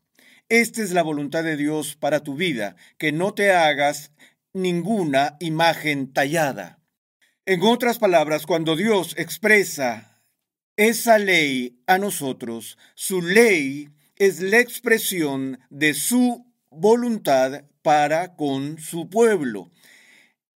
[0.47, 4.13] Esta es la voluntad de Dios para tu vida, que no te hagas
[4.53, 6.79] ninguna imagen tallada.
[7.45, 10.23] En otras palabras, cuando Dios expresa
[10.77, 19.09] esa ley a nosotros, su ley es la expresión de su voluntad para con su
[19.09, 19.73] pueblo.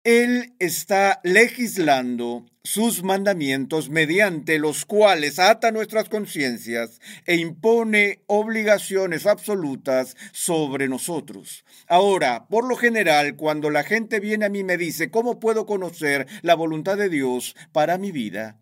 [0.03, 10.17] Él está legislando sus mandamientos mediante los cuales ata nuestras conciencias e impone obligaciones absolutas
[10.33, 11.65] sobre nosotros.
[11.87, 15.67] Ahora, por lo general, cuando la gente viene a mí y me dice, ¿cómo puedo
[15.67, 18.59] conocer la voluntad de Dios para mi vida?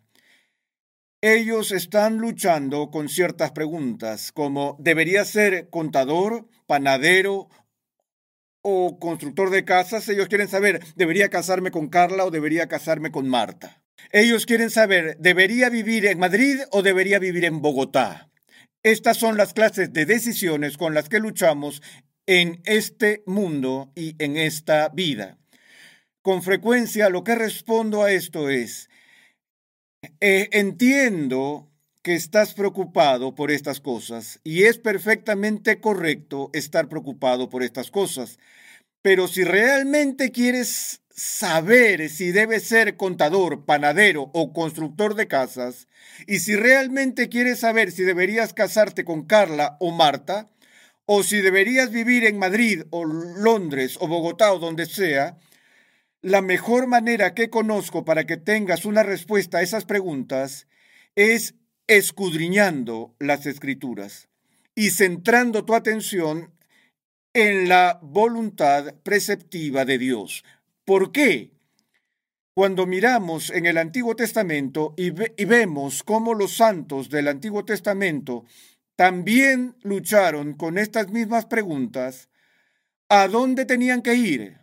[1.21, 7.47] Ellos están luchando con ciertas preguntas como ¿debería ser contador, panadero
[8.61, 10.09] o constructor de casas?
[10.09, 13.82] Ellos quieren saber ¿debería casarme con Carla o debería casarme con Marta?
[14.11, 18.29] Ellos quieren saber ¿debería vivir en Madrid o debería vivir en Bogotá?
[18.83, 21.81] Estas son las clases de decisiones con las que luchamos
[22.25, 25.37] en este mundo y en esta vida.
[26.21, 28.89] Con frecuencia lo que respondo a esto es,
[30.19, 31.69] eh, entiendo
[32.01, 38.37] que estás preocupado por estas cosas y es perfectamente correcto estar preocupado por estas cosas.
[39.01, 45.87] Pero si realmente quieres saber si debes ser contador, panadero o constructor de casas,
[46.27, 50.49] y si realmente quieres saber si deberías casarte con Carla o Marta,
[51.05, 55.37] o si deberías vivir en Madrid o Londres o Bogotá o donde sea,
[56.21, 60.67] la mejor manera que conozco para que tengas una respuesta a esas preguntas
[61.15, 61.55] es
[61.87, 64.29] escudriñando las escrituras
[64.73, 66.53] y centrando tu atención
[67.33, 70.43] en la voluntad preceptiva de Dios.
[70.85, 71.51] ¿Por qué?
[72.53, 78.45] Cuando miramos en el Antiguo Testamento y, y, vemos cómo los santos del Antiguo Testamento
[78.95, 82.29] también lucharon con estas mismas preguntas,
[83.09, 84.57] ¿a dónde tenían que ir?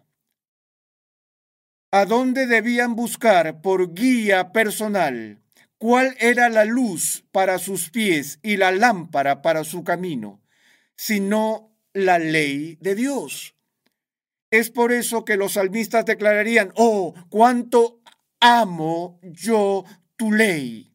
[1.90, 5.42] ¿A dónde debían buscar por guía personal?
[5.78, 10.40] ¿Cuál era la luz para sus pies y la lámpara para su camino?
[10.94, 13.56] Sino la ley de Dios.
[14.50, 18.00] Es por eso que los salmistas declararían, oh, cuánto
[18.40, 19.84] amo yo
[20.16, 20.90] tu ley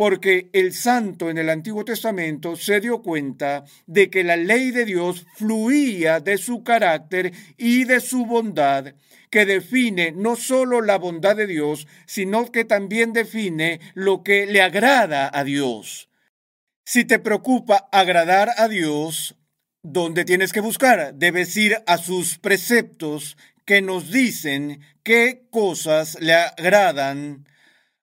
[0.00, 4.86] porque el santo en el Antiguo Testamento se dio cuenta de que la ley de
[4.86, 8.94] Dios fluía de su carácter y de su bondad,
[9.28, 14.62] que define no solo la bondad de Dios, sino que también define lo que le
[14.62, 16.08] agrada a Dios.
[16.86, 19.36] Si te preocupa agradar a Dios,
[19.82, 21.14] ¿dónde tienes que buscar?
[21.14, 27.46] Debes ir a sus preceptos que nos dicen qué cosas le agradan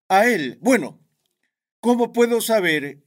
[0.08, 0.58] a Él.
[0.62, 1.00] Bueno,
[1.80, 3.04] ¿Cómo puedo saber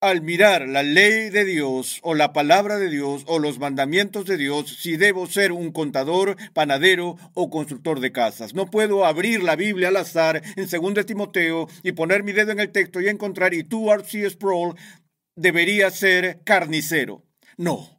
[0.00, 4.38] al mirar la ley de Dios o la palabra de Dios o los mandamientos de
[4.38, 8.54] Dios si debo ser un contador, panadero o constructor de casas?
[8.54, 12.60] No puedo abrir la Biblia al azar en 2 Timoteo y poner mi dedo en
[12.60, 14.30] el texto y encontrar y tú, R.C.
[14.30, 14.74] Sproul,
[15.36, 17.22] debería ser carnicero.
[17.58, 17.93] No.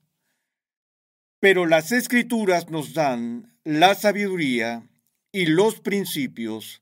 [1.45, 4.89] Pero las escrituras nos dan la sabiduría
[5.31, 6.81] y los principios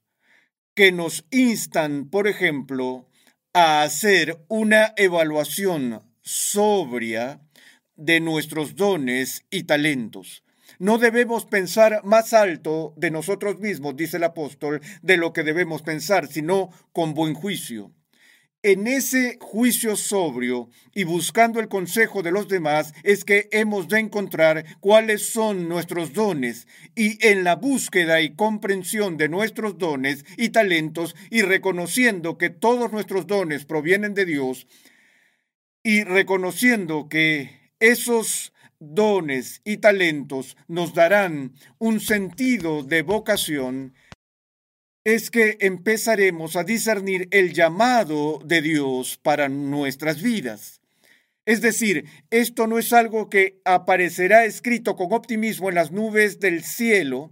[0.74, 3.09] que nos instan, por ejemplo,
[3.51, 7.41] a hacer una evaluación sobria
[7.97, 10.45] de nuestros dones y talentos.
[10.80, 15.82] No debemos pensar más alto de nosotros mismos, dice el apóstol, de lo que debemos
[15.82, 17.91] pensar, sino con buen juicio
[18.64, 23.99] en ese juicio sobrio y buscando el consejo de los demás es que hemos de
[23.99, 26.68] encontrar cuáles son nuestros dones.
[26.95, 32.91] Y en la búsqueda y comprensión de nuestros dones y talentos y reconociendo que todos
[32.91, 34.66] nuestros dones provienen de Dios
[35.84, 43.93] y reconociendo que esos dones y talentos nos darán un sentido de vocación,
[45.04, 50.82] es que empezaremos a discernir el llamado de Dios para nuestras vidas.
[51.45, 56.64] Es decir, esto no es algo que aparecerá escrito con optimismo en las nubes del
[56.64, 57.32] cielo,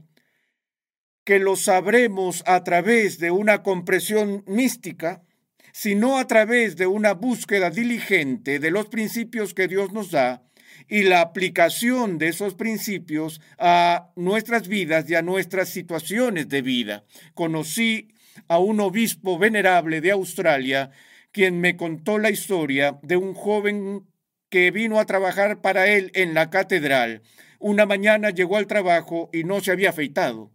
[1.23, 5.23] que lo sabremos a través de una compresión mística,
[5.71, 10.43] sino a través de una búsqueda diligente de los principios que Dios nos da
[10.91, 17.05] y la aplicación de esos principios a nuestras vidas y a nuestras situaciones de vida.
[17.33, 18.09] Conocí
[18.49, 20.91] a un obispo venerable de Australia
[21.31, 24.05] quien me contó la historia de un joven
[24.49, 27.21] que vino a trabajar para él en la catedral.
[27.57, 30.51] Una mañana llegó al trabajo y no se había afeitado.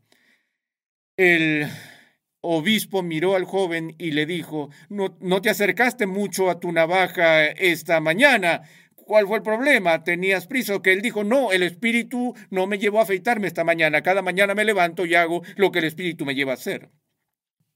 [1.17, 1.67] El
[2.43, 7.47] obispo miró al joven y le dijo, no, no te acercaste mucho a tu navaja
[7.47, 8.65] esta mañana.
[9.07, 10.03] ¿Cuál fue el problema?
[10.03, 10.83] ¿Tenías prisa?
[10.83, 14.03] Que él dijo, no, el espíritu no me llevó a afeitarme esta mañana.
[14.03, 16.91] Cada mañana me levanto y hago lo que el espíritu me lleva a hacer.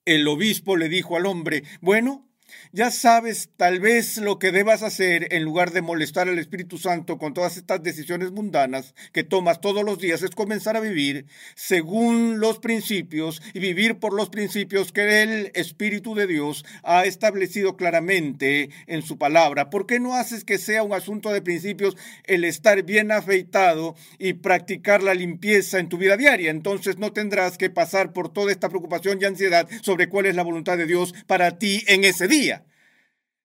[0.05, 2.29] El obispo le dijo al hombre, bueno,
[2.73, 7.19] ya sabes tal vez lo que debas hacer en lugar de molestar al Espíritu Santo
[7.19, 12.39] con todas estas decisiones mundanas que tomas todos los días es comenzar a vivir según
[12.39, 18.71] los principios y vivir por los principios que el Espíritu de Dios ha establecido claramente
[18.87, 19.69] en su palabra.
[19.69, 24.35] ¿Por qué no haces que sea un asunto de principios el estar bien afeitado y
[24.35, 26.53] practicar la limpieza en tu vida diaria?
[26.53, 30.45] Entonces no tendrás que pasar por toda esta preocupación y ansiedad sobre cuál es la
[30.45, 32.60] voluntad de Dios para ti en ese día.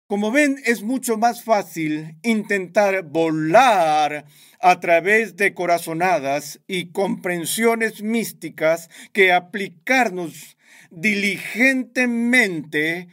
[0.07, 4.25] Como ven, es mucho más fácil intentar volar
[4.59, 10.57] a través de corazonadas y comprensiones místicas que aplicarnos
[10.91, 13.07] diligentemente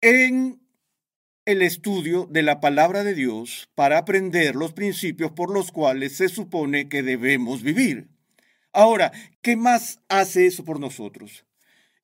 [0.00, 0.58] en
[1.44, 6.30] el estudio de la palabra de Dios para aprender los principios por los cuales se
[6.30, 8.08] supone que debemos vivir.
[8.72, 9.12] Ahora,
[9.42, 11.45] ¿qué más hace eso por nosotros?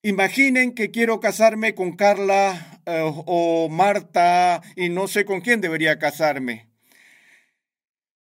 [0.04, 6.00] Imaginen que quiero casarme con Carla eh, o Marta y no sé con quién debería
[6.00, 6.66] casarme.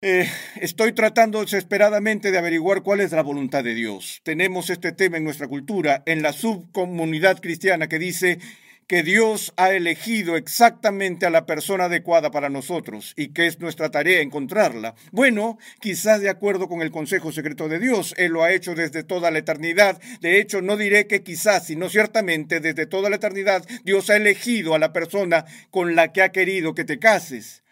[0.02, 0.28] Eh,
[0.60, 4.22] estoy tratando desesperadamente de averiguar cuál es la voluntad de Dios.
[4.24, 8.40] Tenemos este tema en nuestra cultura, en la subcomunidad cristiana que dice,
[8.88, 13.92] que Dios ha elegido exactamente a la persona adecuada para nosotros y que es nuestra
[13.92, 14.96] tarea encontrarla.
[15.12, 19.04] Bueno, quizás de acuerdo con el consejo secreto de Dios, Él lo ha hecho desde
[19.04, 20.02] toda la eternidad.
[20.22, 24.74] De hecho, no diré que quizás, sino ciertamente desde toda la eternidad, Dios ha elegido
[24.74, 27.64] a la persona con la que ha querido que te cases.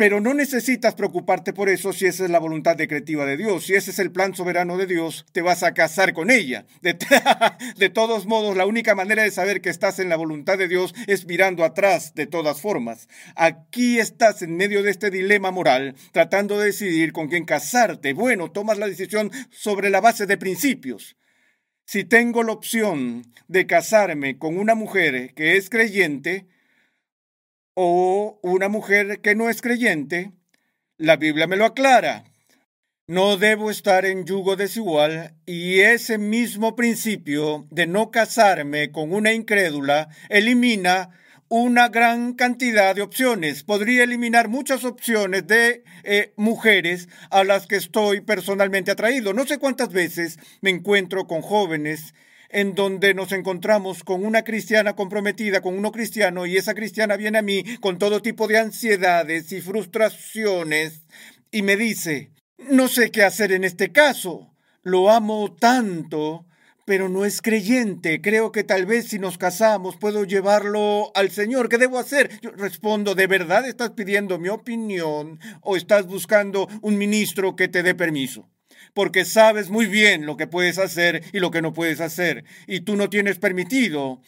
[0.00, 3.66] Pero no necesitas preocuparte por eso si esa es la voluntad decretiva de Dios.
[3.66, 6.64] Si ese es el plan soberano de Dios, te vas a casar con ella.
[6.80, 6.96] De,
[7.76, 10.94] de, todos modos, la única manera de saber que estás en la voluntad de Dios
[11.06, 13.10] es mirando atrás de todas formas.
[13.36, 18.14] Aquí estás en medio de este dilema moral, tratando de decidir con quién casarte.
[18.14, 21.18] Bueno, tomas la decisión sobre la base de principios.
[21.84, 26.46] Si tengo la opción de casarme con una mujer que es creyente,
[27.82, 30.32] o una mujer que no es creyente,
[30.98, 32.24] la Biblia me lo aclara.
[33.06, 39.32] No debo estar en yugo desigual y ese mismo principio de no casarme con una
[39.32, 41.08] incrédula elimina
[41.48, 43.64] una gran cantidad de opciones.
[43.64, 49.32] Podría eliminar muchas opciones de eh, mujeres a las que estoy personalmente atraído.
[49.32, 52.12] No sé cuántas veces me encuentro con jóvenes
[52.50, 57.38] en donde nos encontramos con una cristiana comprometida con uno cristiano y esa cristiana viene
[57.38, 61.02] a mí con todo tipo de ansiedades y frustraciones
[61.50, 66.46] y me dice, no sé qué hacer en este caso, lo amo tanto,
[66.84, 68.20] pero no es creyente.
[68.20, 71.68] Creo que tal vez si nos casamos puedo llevarlo al Señor.
[71.68, 72.40] ¿Qué debo hacer?
[72.40, 77.82] Yo respondo, ¿de verdad estás pidiendo mi opinión o estás buscando un ministro que te
[77.82, 78.48] dé permiso?
[78.94, 82.80] Porque sabes muy bien lo que puedes hacer y lo que no puedes hacer, y
[82.80, 84.20] tú no tienes permitido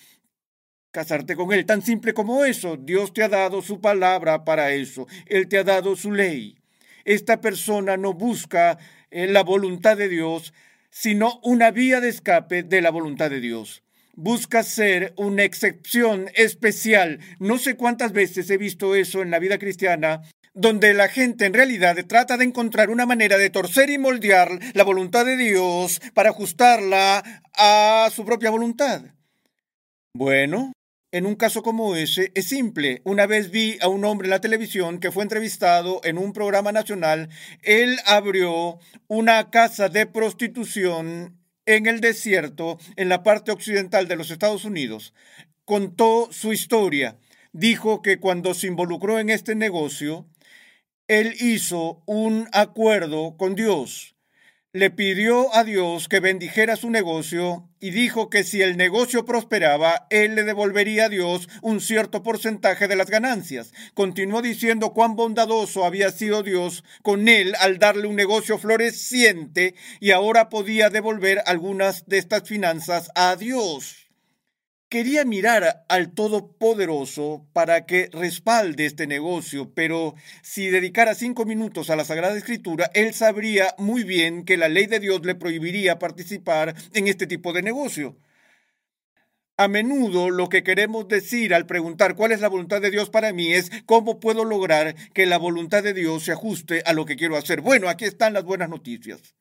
[0.92, 1.66] casarte con Él.
[1.66, 2.76] Tan simple como eso.
[2.76, 5.08] Dios te ha dado su palabra para eso.
[5.26, 6.56] Él te ha dado su ley.
[7.04, 8.78] Esta persona no busca
[9.10, 10.52] eh, la voluntad de Dios,
[10.90, 13.82] sino una vía de escape de la voluntad de Dios.
[14.14, 17.18] busca ser una excepción especial.
[17.38, 20.20] No sé cuántas veces he visto eso en la vida cristiana,
[20.54, 24.84] donde la gente en realidad trata de encontrar una manera de torcer y moldear la
[24.84, 29.02] voluntad de Dios para ajustarla a su propia voluntad.
[30.14, 30.72] Bueno,
[31.10, 33.00] en un caso como ese es simple.
[33.04, 36.72] Una vez vi a un hombre en la televisión que fue entrevistado en un programa
[36.72, 37.28] nacional.
[37.62, 38.78] Él abrió
[39.08, 45.14] una casa de prostitución en el desierto, en la parte occidental de los Estados Unidos.
[45.64, 47.18] Contó su historia.
[47.52, 50.26] Dijo que cuando se involucró en este negocio,
[51.08, 54.16] él hizo un acuerdo con Dios.
[54.74, 60.06] Le pidió a Dios que bendijera su negocio y dijo que si el negocio prosperaba,
[60.08, 63.74] él le devolvería a Dios un cierto porcentaje de las ganancias.
[63.92, 70.12] Continuó diciendo cuán bondadoso había sido Dios con él al darle un negocio floreciente y
[70.12, 74.01] ahora podía devolver algunas de estas finanzas a Dios.
[74.92, 81.96] Quería mirar al Todopoderoso para que respalde este negocio, pero si dedicara cinco minutos a
[81.96, 86.74] la Sagrada Escritura, él sabría muy bien que la ley de Dios le prohibiría participar
[86.92, 88.18] en este tipo de negocio.
[89.56, 93.32] A menudo lo que queremos decir al preguntar cuál es la voluntad de Dios para
[93.32, 97.16] mí es cómo puedo lograr que la voluntad de Dios se ajuste a lo que
[97.16, 97.62] quiero hacer.
[97.62, 99.34] Bueno, aquí están las buenas noticias.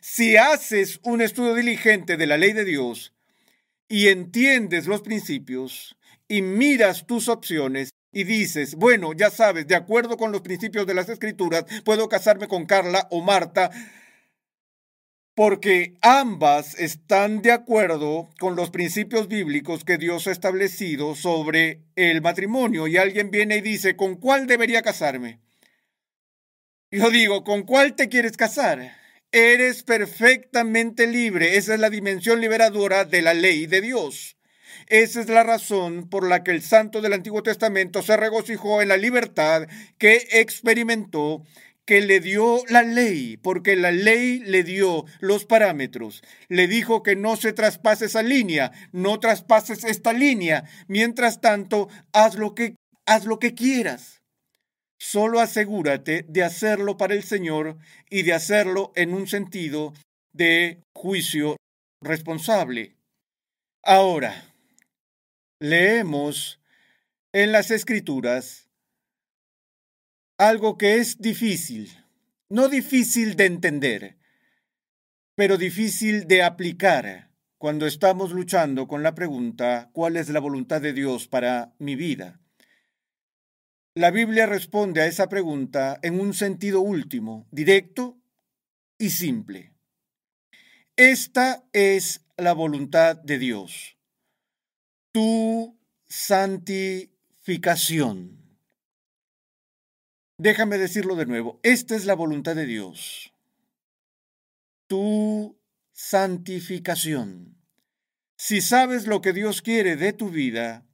[0.00, 3.12] Si haces un estudio diligente de la ley de Dios,
[3.92, 10.16] y entiendes los principios y miras tus opciones y dices, bueno, ya sabes, de acuerdo
[10.16, 13.70] con los principios de las escrituras, puedo casarme con Carla o Marta
[15.34, 22.22] porque ambas están de acuerdo con los principios bíblicos que Dios ha establecido sobre el
[22.22, 25.38] matrimonio y alguien viene y dice, ¿con cuál debería casarme?
[26.90, 29.01] Yo digo, ¿con cuál te quieres casar?
[29.34, 31.56] Eres perfectamente libre.
[31.56, 34.36] Esa es la dimensión liberadora de la ley de Dios.
[34.88, 38.88] Esa es la razón por la que el santo del Antiguo Testamento se regocijó en
[38.88, 41.44] la libertad que experimentó,
[41.86, 46.22] que le dio la ley, porque la ley le dio los parámetros.
[46.48, 50.64] Le dijo que no se traspase esa línea, no traspases esta línea.
[50.88, 52.76] Mientras tanto, haz lo que,
[53.06, 54.21] haz lo que quieras.
[55.04, 57.76] Solo asegúrate de hacerlo para el Señor
[58.08, 59.92] y de hacerlo en un sentido
[60.32, 61.56] de juicio
[62.00, 62.94] responsable.
[63.82, 64.54] Ahora,
[65.58, 66.60] leemos
[67.32, 68.68] en las escrituras
[70.38, 71.90] algo que es difícil,
[72.48, 74.18] no difícil de entender,
[75.34, 80.92] pero difícil de aplicar cuando estamos luchando con la pregunta ¿cuál es la voluntad de
[80.92, 82.41] Dios para mi vida?
[83.94, 88.18] La Biblia responde a esa pregunta en un sentido último, directo
[88.96, 89.74] y simple.
[90.96, 93.98] Esta es la voluntad de Dios,
[95.12, 98.38] tu santificación.
[100.38, 103.34] Déjame decirlo de nuevo, esta es la voluntad de Dios,
[104.86, 105.60] tu
[105.92, 107.58] santificación.
[108.38, 110.86] Si sabes lo que Dios quiere de tu vida,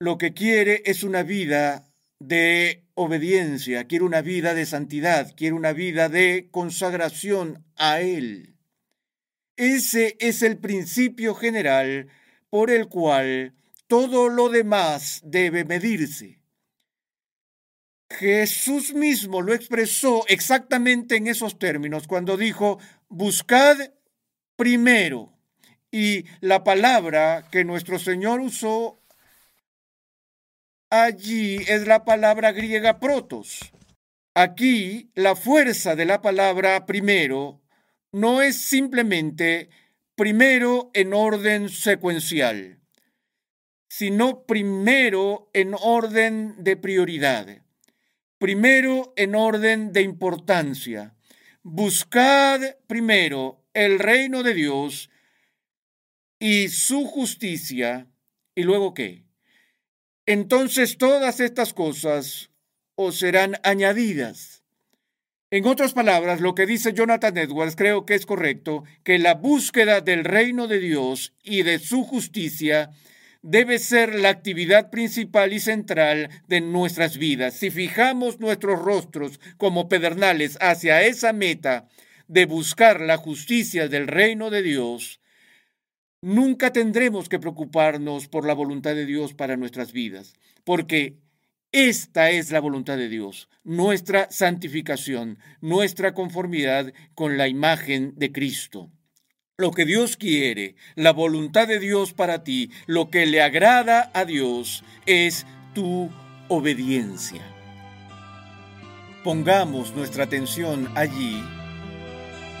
[0.00, 1.87] lo que quiere es una vida
[2.18, 8.56] de obediencia, quiere una vida de santidad, quiere una vida de consagración a Él.
[9.56, 12.08] Ese es el principio general
[12.50, 13.54] por el cual
[13.86, 16.40] todo lo demás debe medirse.
[18.10, 23.76] Jesús mismo lo expresó exactamente en esos términos cuando dijo, buscad
[24.56, 25.32] primero.
[25.90, 28.97] Y la palabra que nuestro Señor usó
[30.90, 33.72] allí es la palabra griega protos.
[34.34, 37.60] Aquí la fuerza de la palabra primero
[38.12, 39.68] no es simplemente
[40.14, 42.80] primero en orden secuencial,
[43.88, 47.62] sino primero en orden de prioridad,
[48.38, 51.14] primero en orden de importancia.
[51.62, 55.10] Buscad primero el reino de Dios
[56.38, 58.06] y su justicia,
[58.54, 59.27] y luego qué?
[60.28, 62.50] Entonces todas estas cosas
[62.96, 64.62] os serán añadidas.
[65.50, 70.02] En otras palabras, lo que dice Jonathan Edwards creo que es correcto, que la búsqueda
[70.02, 72.90] del reino de Dios y de su justicia
[73.40, 77.54] debe ser la actividad principal y central de nuestras vidas.
[77.54, 81.88] Si fijamos nuestros rostros como pedernales hacia esa meta
[82.26, 85.22] de buscar la justicia del reino de Dios,
[86.20, 91.16] Nunca tendremos que preocuparnos por la voluntad de Dios para nuestras vidas, porque
[91.70, 98.90] esta es la voluntad de Dios, nuestra santificación, nuestra conformidad con la imagen de Cristo.
[99.58, 104.24] Lo que Dios quiere, la voluntad de Dios para ti, lo que le agrada a
[104.24, 106.10] Dios es tu
[106.48, 107.42] obediencia.
[109.22, 111.40] Pongamos nuestra atención allí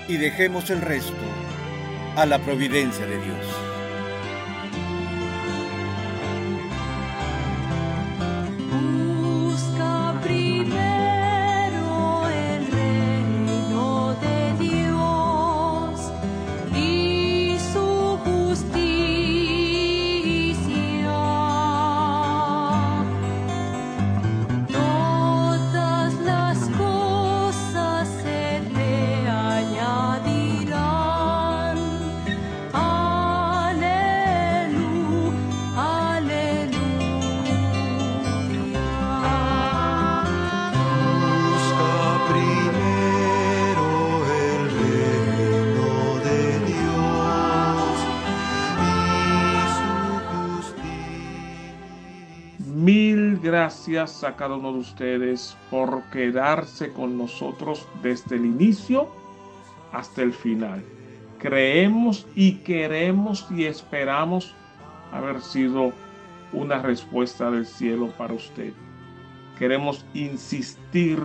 [0.08, 1.14] y dejemos el resto
[2.18, 3.67] a la providencia de Dios.
[53.68, 59.10] Gracias a cada uno de ustedes por quedarse con nosotros desde el inicio
[59.92, 60.82] hasta el final.
[61.38, 64.54] Creemos y queremos y esperamos
[65.12, 65.92] haber sido
[66.54, 68.72] una respuesta del cielo para usted.
[69.58, 71.22] Queremos insistir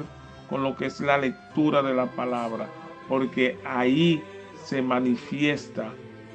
[0.49, 2.67] con lo que es la lectura de la palabra,
[3.07, 4.21] porque ahí
[4.65, 5.93] se manifiesta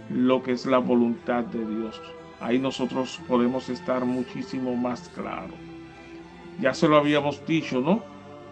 [0.08, 2.00] lo que es la voluntad de Dios.
[2.40, 5.67] Ahí nosotros podemos estar muchísimo más claro.
[6.60, 8.02] Ya se lo habíamos dicho, ¿no?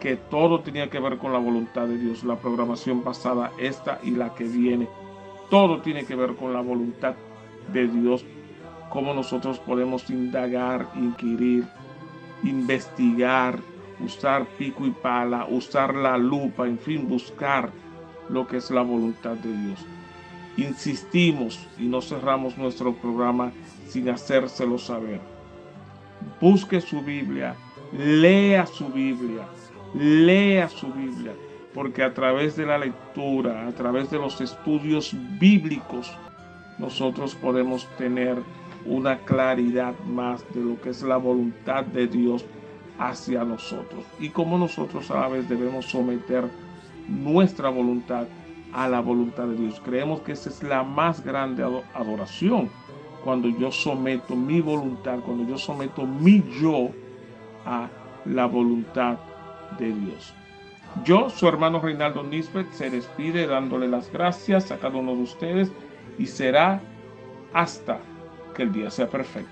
[0.01, 2.25] Que todo tenía que ver con la voluntad de Dios.
[2.25, 4.89] La programación pasada, esta y la que viene.
[5.51, 7.15] Todo tiene que ver con la voluntad
[7.73, 8.25] de Dios.
[8.91, 11.67] Cómo nosotros podemos indagar, inquirir,
[12.43, 13.59] investigar,
[14.01, 17.71] usar pico y pala, usar la lupa, en fin, buscar
[18.29, 19.87] lo que es la voluntad de Dios.
[20.57, 23.53] Insistimos y no cerramos nuestro programa
[23.89, 25.21] sin hacérselo saber.
[26.41, 27.55] Busque su Biblia,
[27.93, 29.47] lea su Biblia,
[29.95, 31.33] lea su Biblia,
[31.75, 36.11] porque a través de la lectura, a través de los estudios bíblicos,
[36.79, 38.43] nosotros podemos tener
[38.85, 42.45] una claridad más de lo que es la voluntad de Dios
[42.99, 46.45] hacia nosotros y cómo nosotros a la vez debemos someter
[47.09, 48.27] nuestra voluntad
[48.73, 49.81] a la voluntad de Dios.
[49.85, 52.71] Creemos que esa es la más grande ado- adoración,
[53.25, 56.91] cuando yo someto mi voluntad, cuando yo someto mi yo
[57.67, 57.89] a
[58.25, 59.19] la voluntad
[59.79, 60.33] de Dios.
[61.05, 65.71] Yo, su hermano Reinaldo Nisbet, se despide dándole las gracias a cada uno de ustedes
[66.19, 66.81] y será
[67.53, 67.99] hasta
[68.55, 69.51] que el día sea perfecto.